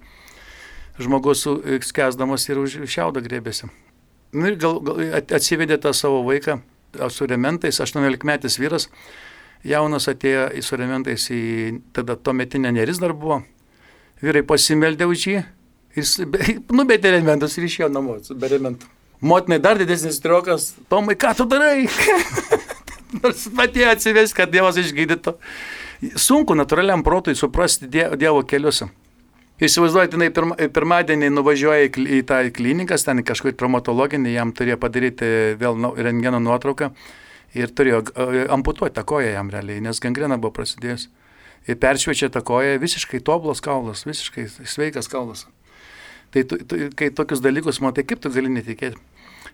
žmogus 1.00 1.46
su- 1.46 1.62
skęsdamas 1.88 2.50
ir 2.50 2.60
už 2.60 2.76
šiaudą 2.92 3.24
grėbėsi. 3.24 3.70
Nu 4.36 4.48
ir 4.52 4.58
gal, 4.60 4.82
gal 4.84 5.00
at- 5.16 5.32
atsivedė 5.32 5.80
tą 5.80 5.94
savo 5.96 6.24
vaiką 6.28 6.60
su 7.10 7.28
rementais, 7.28 7.80
18 7.80 8.24
metais 8.28 8.60
vyras, 8.60 8.90
jaunas 9.64 10.08
atėjo 10.12 10.50
į 10.60 10.62
su 10.64 10.76
rementais 10.76 11.30
į 11.32 11.82
tada 11.94 12.16
tuometinę 12.16 12.72
neris 12.74 13.00
dar 13.00 13.14
buvo. 13.14 13.44
Vyrai 14.22 14.44
pasimeldė 14.44 15.08
už 15.08 15.24
jį, 15.28 15.46
jis 15.98 16.18
numetė 16.78 17.16
rementus 17.18 17.58
ir 17.58 17.68
išėjo 17.70 17.90
namo 17.94 18.20
su 18.24 18.38
be 18.38 18.52
rementų. 18.52 18.90
Motinai 19.20 19.60
dar 19.60 19.76
didesnis 19.80 20.22
triokas, 20.24 20.74
Tomai, 20.88 21.18
ką 21.20 21.34
tu 21.36 21.46
darai? 21.50 21.90
Nors 23.20 23.50
atėjo 23.50 23.92
atsivesti, 23.92 24.38
kad 24.38 24.52
Dievas 24.54 24.78
išgydytų. 24.80 25.34
Sunku 26.16 26.56
natūraliam 26.56 27.04
protui 27.04 27.36
suprasti 27.36 27.90
Die- 27.92 28.08
Dievo 28.22 28.46
kelius. 28.48 28.86
Įsivaizduojate, 29.60 30.16
jinai 30.16 30.30
pirma, 30.32 30.56
pirmadienį 30.56 31.34
nuvažiuoja 31.36 31.90
į, 31.90 32.04
į 32.16 32.22
tą 32.30 32.38
klinikas, 32.56 33.04
ten 33.04 33.20
kažkokį 33.28 33.58
traumatologinį, 33.60 34.32
jam 34.38 34.54
turėjo 34.56 34.78
padaryti 34.80 35.28
vėl 35.60 35.76
rentgeno 36.00 36.40
nuotrauką 36.40 36.94
ir 37.60 37.74
turėjo 37.76 38.06
e, 38.14 38.46
amputuoti 38.56 38.96
tą 38.96 39.04
koją 39.10 39.34
jam 39.34 39.52
realiai, 39.52 39.82
nes 39.84 40.00
gangrena 40.00 40.38
buvo 40.40 40.54
prasidėjus. 40.62 41.10
Ir 41.68 41.76
peršviečia 41.82 42.30
tą 42.32 42.40
koją, 42.46 42.78
visiškai 42.80 43.20
tobulas 43.20 43.60
kaulas, 43.60 44.06
visiškai 44.08 44.48
sveikas 44.64 45.12
kaulas. 45.12 45.44
Tai 46.34 46.44
tu, 46.46 46.60
tu, 46.66 46.82
kai 46.98 47.10
tokius 47.16 47.42
dalykus 47.42 47.82
matai, 47.82 48.06
kaip 48.08 48.22
tu 48.22 48.32
gali 48.34 48.52
netikėti. 48.54 49.00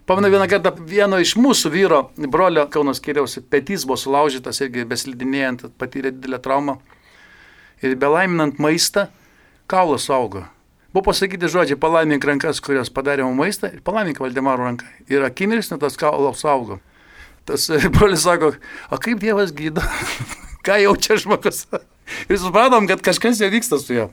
Pamenu 0.05 0.29
vieną 0.29 0.45
kartą 0.49 0.73
vieno 0.85 1.17
iš 1.17 1.33
mūsų 1.39 1.71
vyro, 1.73 1.99
brolio 2.29 2.67
Kaunos 2.69 2.99
kiriaus, 3.01 3.39
petys 3.49 3.87
buvo 3.87 3.97
sulaužytas 3.97 4.59
irgi 4.61 4.83
beslidinėjant, 4.85 5.63
patyrė 5.81 6.11
didelę 6.13 6.37
traumą. 6.45 6.75
Ir 7.81 7.95
belaiminant 7.99 8.59
maistą, 8.61 9.07
kaulas 9.71 10.05
augo. 10.13 10.43
Buvo 10.93 11.09
pasakyti 11.09 11.49
žodžiai, 11.51 11.79
palaimink 11.81 12.23
rankas, 12.23 12.61
kurios 12.63 12.91
padarė 12.93 13.25
mums 13.25 13.41
maistą, 13.41 13.71
ir 13.73 13.81
palaimink 13.83 14.21
Valdemaro 14.21 14.67
ranką. 14.67 14.85
Ir 15.11 15.25
akimirksniu 15.25 15.79
tas 15.81 15.97
kaulas 15.99 16.45
augo. 16.45 16.77
Tas 17.45 17.65
brolis 17.97 18.23
sako, 18.25 18.53
o 18.89 19.01
kaip 19.01 19.19
Dievas 19.23 19.51
gydo? 19.57 19.83
Ką 20.65 20.79
jaučia 20.81 21.17
žmogus? 21.21 21.65
Ir 22.29 22.39
supratom, 22.41 22.87
kad 22.89 23.01
kažkas 23.05 23.41
jau 23.41 23.49
vyksta 23.53 23.81
su 23.81 23.93
juo. 23.93 24.07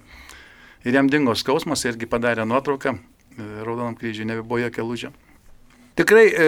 Ir 0.83 0.97
jam 0.99 1.11
dingo 1.11 1.35
skausmas, 1.39 1.85
irgi 1.87 2.09
padarė 2.11 2.47
nuotrauką, 2.49 2.97
e, 2.97 3.45
raudonam 3.63 3.95
kryžiui 3.99 4.27
nebebuvo 4.27 4.59
jokia 4.65 4.83
lūžė. 4.83 5.13
Tikrai, 5.99 6.25
e, 6.33 6.47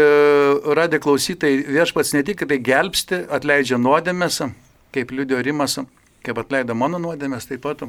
radė 0.75 0.99
klausytai, 1.05 1.53
viešpats 1.68 2.14
ne 2.16 2.23
tik 2.27 2.42
tai 2.49 2.59
gelbsti, 2.59 3.27
atleidžia 3.31 3.79
nuodėmės, 3.79 4.40
kaip 4.94 5.12
liudio 5.14 5.38
rimas, 5.44 5.79
kaip 6.25 6.40
atleido 6.40 6.75
mano 6.75 6.99
nuodėmės, 6.99 7.47
taip 7.51 7.62
pat. 7.62 7.87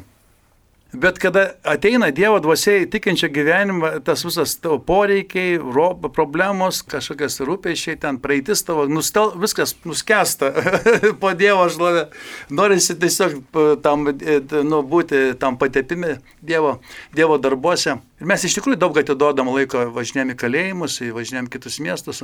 Bet 0.95 1.17
kada 1.19 1.43
ateina 1.67 2.07
Dievo 2.15 2.37
dvasiai 2.39 2.85
tikinčio 2.91 3.27
gyvenimą, 3.33 3.89
tas 4.07 4.23
visas 4.25 4.53
tavo 4.63 4.77
poreikiai, 4.79 5.57
ro, 5.59 5.89
problemos, 6.15 6.79
kažkokias 6.87 7.41
rūpeišiai, 7.43 7.97
ten 7.99 8.19
praeitis 8.23 8.63
tavo, 8.63 8.85
nustel, 8.87 9.33
viskas 9.41 9.75
nuskesta 9.83 10.51
po 11.21 11.33
Dievo 11.35 11.67
žlovę. 11.73 12.05
Norisi 12.49 12.95
tiesiog 13.01 13.37
p- 13.51 13.65
tam, 13.83 14.07
e, 14.13 14.39
nu, 14.63 14.83
būti 14.87 15.33
tam 15.41 15.59
patepimi 15.59 16.15
Dievo, 16.45 16.77
dievo 17.15 17.39
darbuose. 17.41 17.97
Ir 18.21 18.29
mes 18.31 18.45
iš 18.47 18.55
tikrųjų 18.59 18.79
daug 18.85 19.01
atiduodam 19.01 19.51
laiko 19.51 19.87
važinėjom 19.95 20.35
į 20.35 20.39
kalėjimus, 20.45 21.01
į 21.03 21.11
važinėjom 21.17 21.51
kitus 21.51 21.81
miestus. 21.83 22.23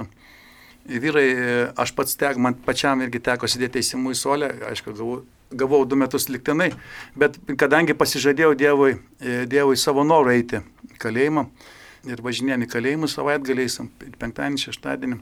Vyrai, 0.86 1.28
e, 1.30 1.58
aš 1.78 1.94
pats 1.94 2.17
tek, 2.17 2.39
man 2.41 2.56
pačiam 2.65 3.02
irgi 3.06 3.22
teko 3.22 3.48
sėdėti 3.50 3.78
teisimų 3.78 4.15
į 4.15 4.17
solę, 4.17 4.50
aišku, 4.72 4.96
gavau, 4.98 5.20
gavau 5.54 5.84
du 5.86 6.00
metus 6.00 6.26
liktinai, 6.32 6.72
bet 7.15 7.38
kadangi 7.60 7.94
pasižadėjau 7.98 8.56
Dievui, 8.58 8.96
e, 9.22 9.44
Dievui 9.46 9.78
savo 9.78 10.04
norą 10.08 10.34
eiti 10.34 10.63
kalėjimą 11.02 11.46
ir 12.10 12.26
važinėjom 12.26 12.65
į 12.65 12.72
kalėjimus 12.72 13.15
savaitgaliais, 13.17 13.78
penktadienį, 14.17 14.63
šeštadienį, 14.65 15.20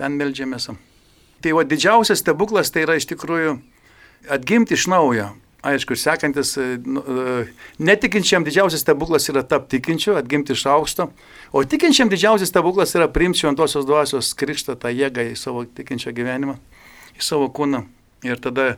ten 0.00 0.16
melžiamės. 0.16 0.70
Tai 1.44 1.52
va 1.52 1.64
didžiausias 1.68 2.24
stebuklas 2.24 2.72
tai 2.72 2.86
yra 2.86 2.96
iš 2.96 3.04
tikrųjų 3.12 3.58
atgimti 4.32 4.78
iš 4.78 4.88
naujo. 4.88 5.34
Aišku, 5.64 5.96
sekantis, 5.96 6.56
e, 6.60 6.76
nu, 6.84 7.00
e, 7.00 7.44
netikinčiam 7.80 8.44
didžiausias 8.44 8.82
stebuklas 8.84 9.30
yra 9.32 9.40
tapti 9.48 9.78
tikinčiu, 9.78 10.12
atgimti 10.20 10.52
iš 10.52 10.66
aukšto, 10.68 11.06
o 11.56 11.62
tikinčiam 11.64 12.10
didžiausias 12.12 12.52
stebuklas 12.52 12.92
yra 12.98 13.06
priimti 13.08 13.40
šventosios 13.40 13.86
dvasios 13.88 14.34
krikštą, 14.36 14.76
tą 14.82 14.92
jėgą 14.92 15.24
į 15.30 15.38
savo 15.40 15.64
tikinčią 15.64 16.12
gyvenimą, 16.16 16.58
į 17.16 17.24
savo 17.24 17.48
kūną. 17.48 17.80
Ir 18.28 18.44
tada 18.44 18.74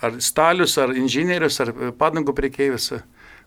ar 0.00 0.16
stalius, 0.24 0.78
ar 0.80 0.94
inžinierius, 0.96 1.60
ar 1.60 1.74
padangų 2.00 2.32
priekeivis 2.40 2.88
e, 2.96 3.02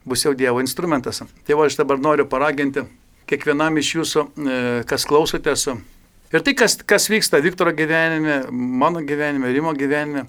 bus 0.05 0.27
jau 0.27 0.35
Dievo 0.37 0.61
instrumentas. 0.61 1.23
Tai 1.25 1.57
va 1.57 1.65
aš 1.65 1.81
dabar 1.81 1.97
noriu 1.97 2.29
paraginti 2.29 2.85
kiekvienam 3.25 3.81
iš 3.81 3.93
jūsų, 3.97 4.27
kas 4.85 5.05
klausotės. 5.09 5.69
Ir 6.33 6.41
tai, 6.45 6.53
kas, 6.57 6.75
kas 6.85 7.07
vyksta 7.09 7.41
Viktoro 7.41 7.73
gyvenime, 7.73 8.43
mano 8.51 9.01
gyvenime, 9.01 9.49
Rimo 9.55 9.73
gyvenime, 9.77 10.27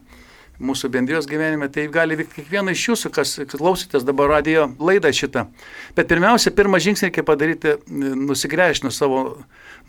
mūsų 0.62 0.90
bendrijos 0.95 1.27
gyvenime, 1.27 1.67
tai 1.73 1.88
gali 1.90 2.17
vykti 2.19 2.43
kiekvieną 2.43 2.75
iš 2.75 2.85
jūsų, 2.90 3.11
kas 3.14 3.33
klausotės 3.51 4.05
dabar 4.07 4.31
radio 4.37 4.69
laidą 4.79 5.11
šitą. 5.14 5.49
Bet 5.97 6.09
pirmiausia, 6.11 6.53
pirmą 6.55 6.79
žingsnį 6.83 7.09
reikia 7.09 7.25
padaryti, 7.27 7.75
nusigręžti 7.90 8.87
nuo 8.87 8.93
savo 8.95 9.23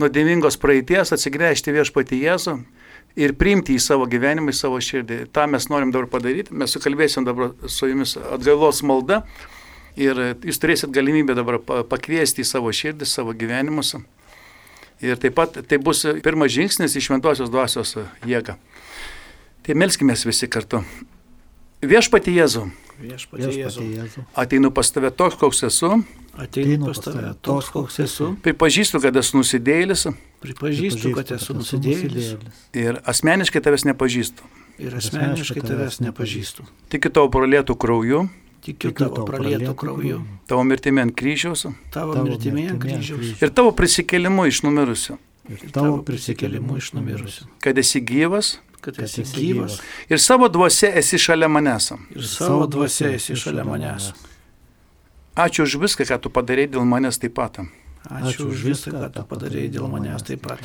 nuodėmingos 0.02 0.58
praeities, 0.62 1.14
atsigręžti 1.16 1.76
viešpati 1.76 2.22
Jėzų 2.24 2.58
ir 3.16 3.36
priimti 3.40 3.78
į 3.78 3.84
savo 3.84 4.08
gyvenimą, 4.10 4.52
į 4.52 4.58
savo 4.58 4.82
širdį. 4.82 5.22
Ta 5.36 5.46
mes 5.48 5.70
norim 5.72 5.94
dabar 5.94 6.10
padaryti. 6.12 6.56
Mes 6.58 6.74
sukalbėsim 6.76 7.28
dabar 7.28 7.54
su 7.72 7.88
jumis 7.92 8.18
atgailos 8.18 8.82
malda 8.84 9.22
ir 9.96 10.18
jūs 10.44 10.60
turėsit 10.60 10.92
galimybę 10.92 11.38
dabar 11.38 11.62
pa- 11.64 11.84
pakviesti 11.88 12.44
į 12.44 12.50
savo 12.50 12.74
širdį, 12.76 13.08
savo 13.08 13.38
gyvenimus. 13.38 13.96
Ir 15.04 15.20
taip 15.20 15.36
pat 15.36 15.62
tai 15.68 15.78
bus 15.78 16.06
pirmas 16.24 16.52
žingsnis 16.56 16.96
į 16.96 17.04
šventosios 17.04 17.52
dvasios 17.52 17.96
jėgą. 18.28 18.56
Tai 19.66 19.74
melskime 19.74 20.14
visi 20.14 20.48
kartu. 20.48 20.84
Viešpati 21.86 22.34
Jėzų, 22.34 22.68
Viešpatie 22.96 23.50
Jėzau, 23.52 24.24
ateinu 24.40 24.70
pas 24.72 24.88
tave 24.94 25.10
toks, 25.12 25.36
koks 25.42 25.66
esu, 25.68 25.90
ateinu 26.40 26.88
pas 26.88 27.02
tave 27.04 27.34
toks, 27.44 27.68
koks 27.74 27.98
esu, 28.06 28.30
pripažįstu, 28.46 29.02
kad 29.04 29.18
esu 29.20 29.42
nusidėjėlis. 29.42 30.06
Pripažįstu, 30.46 31.12
kad 31.18 31.34
esu 31.36 31.58
nusidėjėlis. 31.58 32.30
ir 32.78 33.02
asmeniškai 33.04 33.62
tavęs 33.66 33.86
nepažįstu. 33.90 34.48
ir 34.80 34.96
asmeniškai 34.96 35.62
tavęs 35.66 36.00
nepažįstu. 36.06 36.66
Tikiu 36.90 37.10
tavo 37.12 37.30
pralėtų 37.34 37.76
krauju, 37.76 38.28
Tikiu 38.66 38.90
tavo 38.98 39.26
pralietų 39.28 39.76
krauju, 39.78 40.22
tavo 40.50 40.64
mirtimi 40.66 41.02
ant 41.02 41.14
kryžiaus. 41.14 41.68
Tavo 41.94 42.24
mirtimi 42.24 42.70
ant 42.70 42.82
kryžiaus. 42.82 43.42
ir 43.42 43.50
tavo 43.50 43.72
prisikėlimu 43.72 44.48
iš 44.48 44.64
numirusių, 44.64 45.18
Ir 45.46 45.70
tavo 45.70 46.00
prisikėlimu 46.02 46.78
iš 46.78 46.94
numirusių, 46.98 47.46
kad 47.62 47.78
esi 47.78 48.02
gyvas 48.02 48.56
kad 48.86 48.96
kad 48.96 49.06
esi 49.08 49.24
esi 49.26 49.42
gyvas 49.42 49.80
ir 50.10 50.22
savo 50.22 50.50
dvasia 50.54 50.94
esi 51.02 51.20
šalia 51.26 51.50
manęs. 51.52 51.92
ir 52.16 52.28
savo 52.30 52.68
dvasia 52.68 53.12
esi 53.18 53.36
šalia 53.36 53.66
manęs. 53.68 54.14
Ačiū 55.36 55.66
už 55.68 55.76
viską, 55.84 56.06
ką 56.08 56.18
tu 56.24 56.30
padarėjai 56.32 56.72
dėl 56.78 56.86
manęs 56.88 57.20
taip 57.20 57.34
pat. 57.36 57.60
Ačiū 58.08 58.48
už 58.48 58.62
viską, 58.70 58.94
ką 58.96 59.10
tu 59.18 59.24
padarėjai 59.28 59.74
dėl 59.74 59.90
manęs 59.92 60.24
taip 60.24 60.46
pat. 60.48 60.62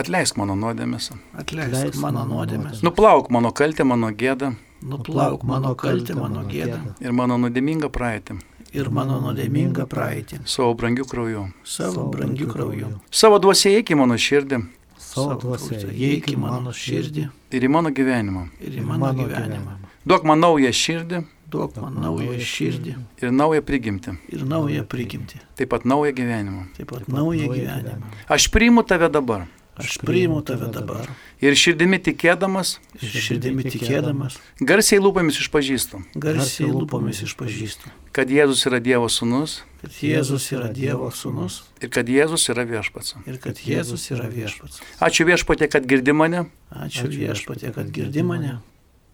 Atleisk 0.00 0.38
mano 0.40 0.54
nuodėmės. 0.56 1.10
Atleisk 1.36 1.98
mano 2.00 2.24
nuodėmės. 2.24 2.80
Nuplauk 2.86 3.28
mano 3.34 3.52
kaltę, 3.52 3.84
mano 3.84 4.08
gėdą 4.08 4.54
Nuplauk 4.80 5.42
mano 5.44 5.74
kaltę, 5.76 6.14
mano 6.16 6.46
gėdą 6.48 6.78
ir 7.04 7.12
mano 7.12 7.36
nuodėmingą 7.36 7.90
praeitį 7.92 8.38
ir 8.72 8.88
mano 8.88 9.18
nuodėmingą 9.20 9.86
praeitį. 9.90 10.40
savo 10.46 10.74
brangių 10.74 11.04
krauju. 11.10 11.46
Savo 11.64 12.06
brangių 12.10 12.46
krauju. 12.48 12.90
Savo 13.10 13.38
dvasia 13.42 13.74
eik 13.76 13.90
į 13.90 13.98
mano 13.98 14.14
širdį 14.14 14.62
Savo 15.10 15.34
dvasia, 15.42 15.78
Įeik 15.90 16.28
į 16.30 16.36
mano 16.38 16.70
širdį 16.72 17.24
ir 17.56 17.66
į 17.66 17.70
mano 17.70 17.90
gyvenimą. 17.90 18.44
ir 18.62 18.78
į 18.78 18.84
mano 18.86 19.10
gyvenimą. 19.18 19.76
Duok 20.06 20.24
man 20.24 20.40
naują 20.40 20.70
širdį 20.72 21.24
Duok 21.50 21.76
man 21.82 21.94
naują 21.98 22.38
širdį 22.38 22.92
ir 23.22 23.32
naują 23.34 23.62
prigimtį. 23.66 24.12
ir 24.32 24.44
naują 24.46 24.84
prigimtį. 24.86 25.40
Taip 25.58 25.68
pat 25.70 25.84
naują 25.84 26.12
gyvenimą. 26.14 26.62
Taip 26.76 26.88
pat 26.92 27.08
naują 27.08 27.48
gyvenimą. 27.50 28.06
Aš 28.28 28.46
priimu 28.54 28.82
tave 28.86 29.08
dabar 29.10 29.46
Aš 29.80 29.98
priimu 30.04 30.42
tave 30.46 30.68
dabar. 30.72 31.08
ir 31.40 31.56
širdimi 31.56 31.98
tikėdamas, 31.98 32.78
ir 33.00 33.08
širdimi 33.08 33.64
tikėdamas, 33.64 34.36
garsiai 34.60 35.00
lūpomis 35.00 35.40
išpažįstu, 35.40 36.02
garsiai 36.14 36.68
lūpomis 36.70 37.22
išpažįstu, 37.26 37.90
kad 38.12 38.28
Jėzus 38.30 38.66
yra 38.68 38.80
Dievo 38.80 39.08
sūnus. 39.08 39.62
Kad 39.80 39.96
Jėzus 40.04 40.50
yra 40.52 40.68
Dievo 40.68 41.08
sūnus. 41.10 41.62
Ir 41.80 41.88
kad 41.88 42.06
Jėzus 42.12 42.44
yra 42.52 42.66
viešpats. 42.68 43.14
ir 43.26 43.38
kad 43.40 43.56
Jėzus 43.56 44.10
yra 44.12 44.28
viešpats. 44.28 44.82
Ačiū 45.00 45.24
viešpatė, 45.24 45.70
kad 45.72 45.86
girdi 45.88 46.12
mane. 46.12 46.46
Ačiū 46.70 47.08
viešpatė, 47.08 47.72
kad 47.72 47.88
girdi 47.90 48.22
mane. 48.22 48.58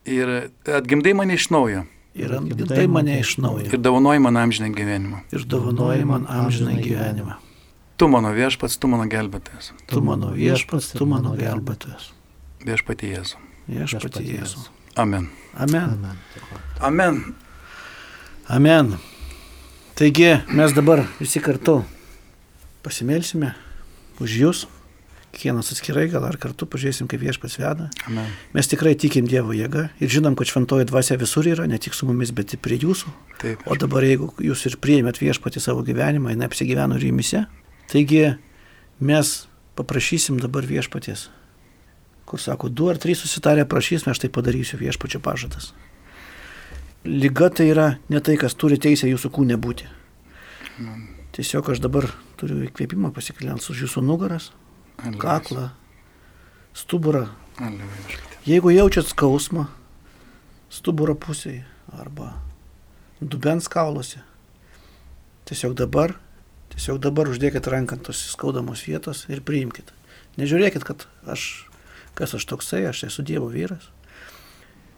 ir 0.06 0.50
atgimdai 0.66 1.14
mane 1.14 1.34
iš 1.34 1.50
naujo. 1.50 1.86
Ir 2.16 2.32
atgimdai 2.32 2.86
mane 2.88 3.20
iš 3.20 3.36
naujo. 3.38 3.66
ir 3.66 3.78
davonoji 3.78 4.18
man 4.20 4.36
amžinę 4.36 4.70
gyvenimą. 4.74 5.20
ir 5.32 5.44
dovanoji 5.44 6.04
man 6.04 6.26
amžiną 6.28 6.80
gyvenimą. 6.82 7.34
Tu 7.96 8.08
mano 8.12 8.28
viešpats, 8.36 8.76
tu 8.76 8.88
mano 8.92 9.06
gelbėtojas. 9.08 9.72
Tu 9.88 10.00
mano 10.04 10.34
viešpats, 10.36 10.92
tu 10.98 11.06
mano 11.08 11.32
gelbėtojas. 11.38 12.10
Viešpatė 12.66 13.14
Jėzu. 13.14 13.40
Viešpatė 13.72 14.24
Jėzus. 14.26 14.68
Amen. 15.00 15.30
Amen. 15.56 15.96
Amen. 15.96 16.18
Amen. 16.80 17.20
Amen. 18.52 18.96
Taigi 19.96 20.34
mes 20.52 20.76
dabar 20.76 21.06
visi 21.16 21.40
kartu 21.40 21.78
pasimelsime 22.84 23.54
už 24.20 24.36
jūs, 24.42 24.62
kiekvienas 25.32 25.72
atskirai, 25.72 26.06
gal 26.12 26.24
ar 26.28 26.36
kartu 26.40 26.68
pažiūrėsim, 26.68 27.08
kaip 27.08 27.24
viešpats 27.24 27.56
veda. 27.60 27.88
Amen. 28.08 28.28
Mes 28.52 28.68
tikrai 28.68 28.92
tikim 29.00 29.24
Dievo 29.28 29.56
jėga 29.56 29.88
ir 30.00 30.12
žinom, 30.12 30.36
kad 30.36 30.52
šventoji 30.52 30.88
dvasia 30.92 31.16
visur 31.20 31.48
yra, 31.48 31.64
ne 31.64 31.80
tik 31.80 31.96
su 31.96 32.08
mumis, 32.08 32.32
bet 32.36 32.52
ir 32.52 32.60
prie 32.60 32.76
jūsų. 32.80 33.12
Taip. 33.40 33.64
O 33.64 33.76
dabar 33.80 34.04
jeigu 34.04 34.34
jūs 34.44 34.68
ir 34.68 34.76
priėmėt 34.84 35.20
viešpatį 35.24 35.64
savo 35.64 35.84
gyvenimą, 35.86 36.36
jinai 36.36 36.52
apsigyveno 36.52 37.00
ir 37.00 37.08
jumise, 37.08 37.46
taigi 37.92 38.36
mes 39.00 39.32
paprašysim 39.76 40.40
dabar 40.40 40.66
viešpaties. 40.66 41.28
Kur 42.26 42.42
sako, 42.42 42.68
du 42.68 42.88
ar 42.90 42.98
trys 42.98 43.20
susitarę 43.22 43.66
prašysime, 43.68 44.10
aš 44.10 44.24
tai 44.24 44.30
padarysiu 44.32 44.80
viešpačio 44.80 45.20
pažadas. 45.22 45.70
Liga 47.06 47.50
tai 47.54 47.68
yra 47.70 47.86
ne 48.10 48.20
tai, 48.20 48.34
kas 48.40 48.56
turi 48.58 48.80
teisę 48.82 49.06
jūsų 49.06 49.30
kūne 49.36 49.58
būti. 49.62 49.86
Tiesiog 51.36 51.70
aš 51.70 51.82
dabar 51.84 52.08
turiu 52.40 52.64
įkvėpimą 52.66 53.12
pasikliant 53.14 53.62
už 53.62 53.84
jūsų 53.86 54.02
nugaras, 54.02 54.50
Aliuja. 54.98 55.20
kaklą, 55.22 55.66
stuburą. 56.74 57.28
Viešpatie. 57.60 58.42
Jeigu 58.46 58.72
jaučiat 58.74 59.08
skausmą 59.08 59.68
stuburo 60.72 61.14
pusėje 61.14 61.64
arba 61.94 62.34
dubens 63.20 63.68
kauluose, 63.70 64.20
tiesiog 65.46 65.76
dabar, 65.78 66.16
tiesiog 66.76 67.00
dabar 67.02 67.30
uždėkit 67.32 67.66
ranką 67.72 67.96
ant 67.96 68.06
tos 68.06 68.20
skaudamos 68.34 68.84
vietos 68.86 69.24
ir 69.32 69.40
priimkite. 69.42 69.94
Nežiūrėkit, 70.36 70.84
kad 70.84 71.06
aš, 71.24 71.66
kas 72.14 72.36
aš 72.36 72.44
toksai, 72.46 72.84
aš 72.90 73.06
esu 73.08 73.24
Dievo 73.24 73.48
vyras. 73.48 73.88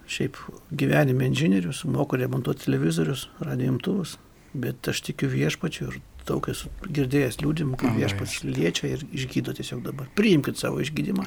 Šiaip 0.09 0.37
gyvenime 0.73 1.29
inžinierius, 1.29 1.85
moku 1.87 2.19
remontuoti 2.19 2.67
televizorius, 2.67 3.29
radijimtuvus, 3.45 4.17
bet 4.57 4.89
aš 4.91 5.05
tikiu 5.07 5.29
viešpačiu 5.31 5.91
ir 5.93 5.99
daug 6.29 6.45
esu 6.51 6.69
girdėjęs 6.85 7.39
liūdimų, 7.41 7.79
kaip 7.81 7.97
viešpats 7.97 8.43
liečia 8.45 8.91
ir 8.97 9.05
išgydo 9.17 9.55
tiesiog 9.57 9.85
dabar. 9.87 10.09
Priimkite 10.19 10.61
savo 10.61 10.83
išgydymą. 10.85 11.25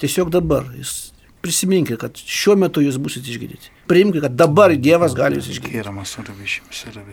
Tiesiog 0.00 0.30
dabar. 0.32 0.68
Jūs 0.76 1.10
prisiminkite, 1.44 1.96
kad 2.00 2.18
šiuo 2.18 2.56
metu 2.58 2.82
jūs 2.84 2.98
busite 3.02 3.30
išgydyti. 3.30 3.70
Priimkite, 3.88 4.24
kad 4.26 4.36
dabar 4.36 4.74
Dievas 4.76 5.14
gali 5.16 5.38
jūs 5.38 5.48
išgydyti. 5.54 5.82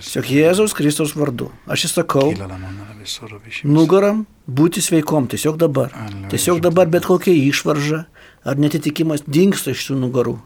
Tiesiog 0.01 0.31
Jėzaus 0.33 0.75
Kristaus 0.77 1.15
vardu. 1.15 1.51
Aš 1.71 1.87
įsakau 1.89 2.33
nugaram 3.63 4.25
būti 4.47 4.83
sveikom. 4.83 5.29
Tiesiog 5.31 5.59
dabar. 5.61 5.93
Tiesiog 6.33 6.61
dabar 6.65 6.89
bet 6.91 7.07
kokia 7.07 7.33
išvarža 7.51 8.05
ar 8.45 8.61
netitikimas 8.61 9.23
dinksta 9.25 9.73
iš 9.73 9.87
tų 9.89 9.99
nugarų. 10.03 10.37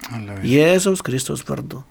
Jėzaus 0.48 1.04
Kristaus 1.06 1.44
vardu. 1.48 1.84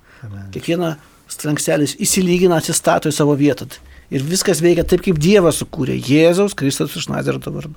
Kiekviena 0.54 0.96
strankstelis 1.28 1.96
įsilygina, 2.00 2.56
atsistato 2.58 3.10
į 3.10 3.14
savo 3.14 3.34
vietą. 3.36 3.68
Ir 4.08 4.22
viskas 4.24 4.62
veikia 4.64 4.86
taip, 4.88 5.02
kaip 5.04 5.18
Dievas 5.20 5.58
sukūrė. 5.60 5.98
Jėzaus 6.00 6.54
Kristus 6.56 6.96
iš 6.96 7.10
Nazareto 7.12 7.52
vardu. 7.52 7.74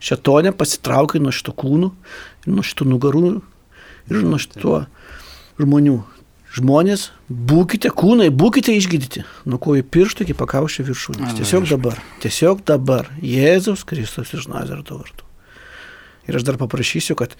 Šetonė 0.00 0.54
pasitraukia 0.56 1.20
nuo 1.20 1.32
šito 1.34 1.52
kūnų, 1.56 1.90
nuo 2.48 2.64
šitų 2.64 2.88
nugarų 2.88 3.24
ir 4.10 4.24
nuo 4.24 4.40
šito 4.40 4.84
žmonių. 5.60 5.98
Žmonės, 6.50 7.12
būkite 7.30 7.92
kūnai, 7.94 8.26
būkite 8.34 8.72
išgydyti. 8.74 9.20
Nuo 9.46 9.60
kojų 9.62 9.84
pirštų 9.86 10.24
iki 10.24 10.34
pakaušio 10.34 10.82
viršūnės. 10.88 11.36
Tiesiog 11.38 11.68
dabar. 11.70 12.00
Tiesiog 12.24 12.64
dabar. 12.66 13.06
Jėzaus 13.22 13.84
Kristus 13.86 14.32
iš 14.34 14.48
Nazareto 14.50 14.98
vardu. 14.98 15.28
Ir 16.26 16.40
aš 16.40 16.48
dar 16.48 16.58
paprašysiu, 16.58 17.14
kad 17.14 17.36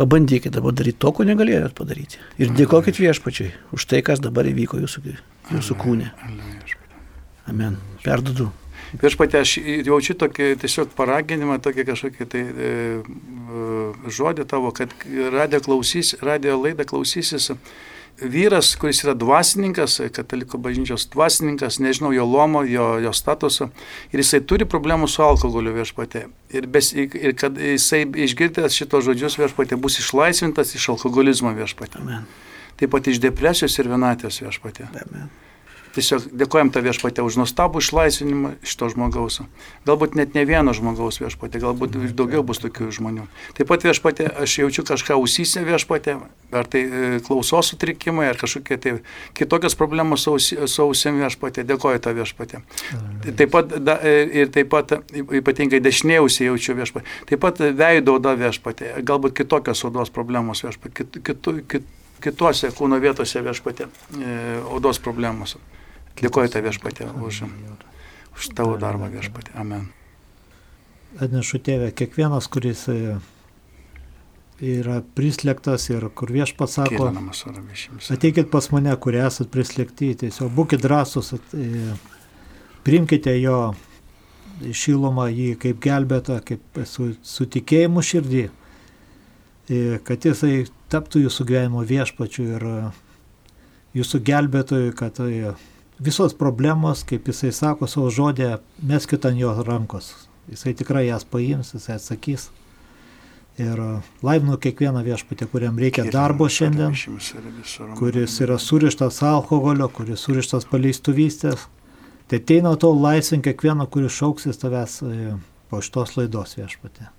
pabandykite 0.00 0.54
dabar 0.56 0.72
daryti 0.72 1.02
to, 1.04 1.12
ko 1.12 1.26
negalėjot 1.28 1.76
padaryti. 1.76 2.22
Ir 2.40 2.54
dėkokit 2.56 2.96
viešpačiai 2.96 3.52
už 3.76 3.88
tai, 3.90 4.00
kas 4.06 4.24
dabar 4.24 4.48
įvyko 4.48 4.80
jūsų, 4.80 5.04
jūsų 5.52 5.78
kūne. 5.84 6.08
Viešpatie. 6.14 6.67
Amen. 7.48 7.78
Perdodu. 8.04 8.50
Viešpatie, 8.96 9.42
aš 9.42 9.58
jaučiu 9.84 10.14
tokį 10.16 10.54
tiesiog 10.62 10.94
paraginimą, 10.96 11.58
tokį 11.60 11.84
kažkokį 11.90 12.26
tai 12.32 12.40
e, 12.40 12.70
e, 13.04 13.66
žodį 14.08 14.46
tavo, 14.48 14.72
kad 14.72 14.94
radio, 15.34 15.60
klausys, 15.64 16.14
radio 16.24 16.56
laidą 16.56 16.86
klausysis 16.88 17.50
vyras, 18.18 18.72
kuris 18.80 19.02
yra 19.04 19.14
dvasininkas, 19.14 20.00
kataliko 20.14 20.58
bažnyčios 20.58 21.06
dvasininkas, 21.12 21.78
nežinau 21.78 22.10
jo 22.16 22.24
lomo, 22.26 22.64
jo, 22.66 22.88
jo 23.02 23.12
statuso, 23.14 23.68
ir 24.12 24.22
jisai 24.22 24.40
turi 24.42 24.66
problemų 24.68 25.08
su 25.10 25.22
alkoholiu 25.22 25.76
viešpatė. 25.76 26.24
Ir, 26.50 26.66
bes, 26.72 26.90
ir 26.96 27.34
kad 27.38 27.58
jisai 27.60 28.04
išgirdęs 28.26 28.78
šitos 28.80 29.06
žodžius 29.06 29.38
viešpatė 29.38 29.78
bus 29.78 30.00
išlaisvintas 30.02 30.74
iš 30.74 30.88
alkoholizmo 30.96 31.52
viešpatė. 31.58 32.02
Amen. 32.02 32.26
Taip 32.78 32.94
pat 32.94 33.10
iš 33.10 33.20
depresijos 33.22 33.78
ir 33.78 33.92
vienatės 33.92 34.42
viešpatė. 34.42 34.88
Amen. 35.04 35.30
Tiesiog 35.94 36.26
dėkojam 36.36 36.70
tą 36.74 36.82
viešpatę 36.84 37.22
už 37.24 37.38
nuostabų 37.40 37.80
išlaisvinimą 37.82 38.50
šito 38.66 38.88
žmogaus. 38.92 39.40
Galbūt 39.88 40.16
net 40.18 40.34
ne 40.36 40.44
vieno 40.48 40.74
žmogaus 40.76 41.20
viešpatė, 41.22 41.60
galbūt 41.62 41.96
ir 41.96 42.12
daugiau 42.16 42.42
bus 42.46 42.60
tokių 42.62 42.90
žmonių. 42.98 43.26
Taip 43.56 43.70
pat 43.70 43.86
viešpatė, 43.86 44.28
aš 44.44 44.58
jaučiu 44.62 44.84
kažką 44.88 45.16
ausysę 45.16 45.62
viešpatė, 45.66 46.18
ar 46.52 46.68
tai 46.70 46.82
e, 46.84 47.20
klausos 47.24 47.72
sutrikimai, 47.72 48.28
ar 48.32 48.40
kažkokie 48.40 48.78
tai 48.80 48.94
kitokios 49.38 49.76
problemos 49.78 50.26
su 50.26 50.34
ausi- 50.36 50.60
su 50.68 50.82
ausim 50.82 51.20
viešpatė. 51.22 51.64
Dėkoju 51.68 52.02
tą 52.04 52.14
viešpatę. 52.16 52.62
Taip 53.36 53.50
pat, 53.54 53.72
da, 53.80 53.98
e, 54.02 54.28
ir 54.42 54.52
taip 54.54 54.68
pat 54.74 54.98
ypatingai 55.40 55.80
dešinėjausiai 55.84 56.50
jaučiu 56.50 56.76
viešpatė. 56.78 57.06
Taip 57.30 57.40
pat 57.40 57.58
veido 57.80 58.18
oda 58.18 58.34
viešpatė, 58.36 58.98
galbūt 59.02 59.36
kitokios 59.40 59.84
odos 59.88 60.10
problemos 60.10 60.62
viešpatė, 60.66 60.94
kit, 61.02 61.18
kitu, 61.24 61.58
kit, 61.68 61.88
kituose 62.20 62.70
kūno 62.74 62.98
vietose 63.00 63.42
viešpatė, 63.46 63.88
e, 64.18 64.38
odos 64.74 64.98
problemos. 64.98 65.56
Dėkoju 66.18 66.50
tą 66.50 66.62
viešpatę 66.64 67.08
už, 67.22 67.44
už 68.34 68.50
tavo 68.58 68.76
darbą 68.80 69.10
viešpatė. 69.12 69.54
Amen. 69.58 69.88
Atnešu 71.18 71.60
tėvę, 71.64 71.90
kiekvienas, 71.96 72.48
kuris 72.52 72.84
e, 72.92 73.16
yra 74.60 74.98
prislėgtas 75.16 75.88
ir 75.92 76.04
kur 76.18 76.32
viešpats 76.34 76.78
sako, 76.80 77.08
ateikit 78.12 78.50
pas 78.52 78.68
mane, 78.74 78.92
kurie 79.00 79.22
esat 79.24 79.50
prislėgti, 79.54 80.12
tiesiog 80.24 80.52
būkite 80.54 80.84
drąsus, 80.84 81.32
e, 81.54 81.94
priimkite 82.86 83.34
jo 83.38 83.72
šilumą 84.58 85.28
jį 85.30 85.52
kaip 85.62 85.80
gelbėtą, 85.86 86.40
kaip 86.44 86.82
su, 86.90 87.12
su 87.22 87.46
tikėjimu 87.46 88.04
širdį, 88.04 88.44
e, 88.48 89.80
kad 90.04 90.28
jisai 90.28 90.66
taptų 90.92 91.24
jūsų 91.24 91.48
gyvenimo 91.48 91.86
viešpačiu 91.86 92.46
ir 92.58 92.68
jūsų 93.96 94.22
gelbėtojų, 94.28 94.94
kad 94.98 95.22
visos 95.98 96.34
problemos, 96.34 97.02
kaip 97.04 97.28
jisai 97.28 97.52
sako 97.52 97.88
savo 97.90 98.10
žodė, 98.14 98.56
meskit 98.86 99.26
ant 99.26 99.38
jo 99.38 99.52
rankos. 99.66 100.12
Jisai 100.48 100.72
tikrai 100.78 101.08
jas 101.08 101.26
paims, 101.28 101.74
jisai 101.74 101.98
atsakys. 101.98 102.48
Ir 103.58 103.80
e, 103.82 103.88
laiminu 104.22 104.56
kiekvieną 104.62 105.02
viešpatį, 105.02 105.48
kuriam 105.50 105.80
reikia 105.82 106.04
darbo 106.14 106.46
šiandien, 106.46 106.94
kuris 107.98 108.36
yra 108.44 108.58
surištas 108.62 109.18
alkoholio, 109.26 109.90
kuris 109.90 110.22
surištas 110.28 110.68
paleistuvystės. 110.70 111.66
Tai 112.28 112.38
ateina 112.38 112.74
to 112.76 112.92
laisvin 112.94 113.42
kiekvieną, 113.42 113.88
kuris 113.90 114.14
šauksis 114.20 114.62
tavęs 114.62 115.00
e, 115.02 115.32
po 115.72 115.82
šitos 115.82 116.14
laidos 116.20 116.54
viešpatė. 116.60 117.10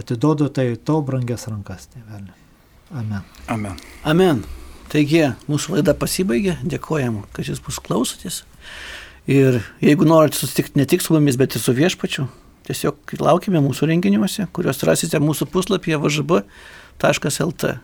Atiduodu 0.00 0.50
tai 0.50 0.72
tau 0.82 1.04
brangias 1.06 1.46
rankas, 1.46 1.86
tėvelė. 1.94 2.34
Amen. 2.90 3.22
Amen. 3.46 3.80
Amen. 4.02 4.44
Taigi, 4.92 5.24
mūsų 5.50 5.78
laida 5.78 5.94
pasibaigė. 5.98 6.58
Dėkojam, 6.66 7.22
kad 7.34 7.48
jūs 7.48 7.62
mus 7.64 7.80
klausotės. 7.82 8.42
Ir 9.30 9.62
jeigu 9.80 10.06
norite 10.06 10.36
susitikti 10.38 10.78
ne 10.78 10.86
tik 10.88 11.02
su 11.02 11.14
mumis, 11.14 11.38
bet 11.40 11.56
ir 11.56 11.62
su 11.64 11.72
viešpačiu, 11.76 12.26
tiesiog 12.68 13.16
laukime 13.24 13.62
mūsų 13.64 13.88
renginiuose, 13.88 14.46
kuriuos 14.52 14.84
rasite 14.84 15.20
mūsų 15.22 15.48
puslapyje 15.52 15.98
važb.lt. 16.02 17.74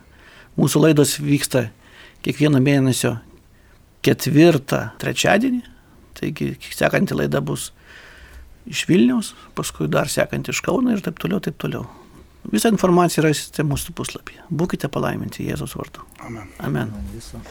Mūsų 0.59 0.83
laidos 0.83 1.15
vyksta 1.23 1.69
kiekvieną 2.25 2.61
mėnesio 2.61 3.15
ketvirtą 4.05 4.91
trečiadienį. 5.01 5.63
Taigi, 6.19 6.53
sekanti 6.75 7.17
laida 7.17 7.41
bus 7.41 7.71
iš 8.69 8.85
Vilniaus, 8.89 9.33
paskui 9.57 9.89
dar 9.89 10.11
sekanti 10.11 10.53
iš 10.53 10.61
Kauno 10.65 10.93
ir 10.93 11.01
taip 11.01 11.17
toliau, 11.21 11.41
taip 11.41 11.57
toliau. 11.61 11.87
Visą 12.49 12.71
informaciją 12.73 13.25
rasite 13.27 13.63
mūsų 13.67 13.93
puslapyje. 13.97 14.45
Būkite 14.49 14.89
palaiminti 14.91 15.45
Jėzaus 15.45 15.75
vardu. 15.77 16.05
Amen. 16.25 16.49
Amen. 16.65 16.95
Viso. 17.13 17.41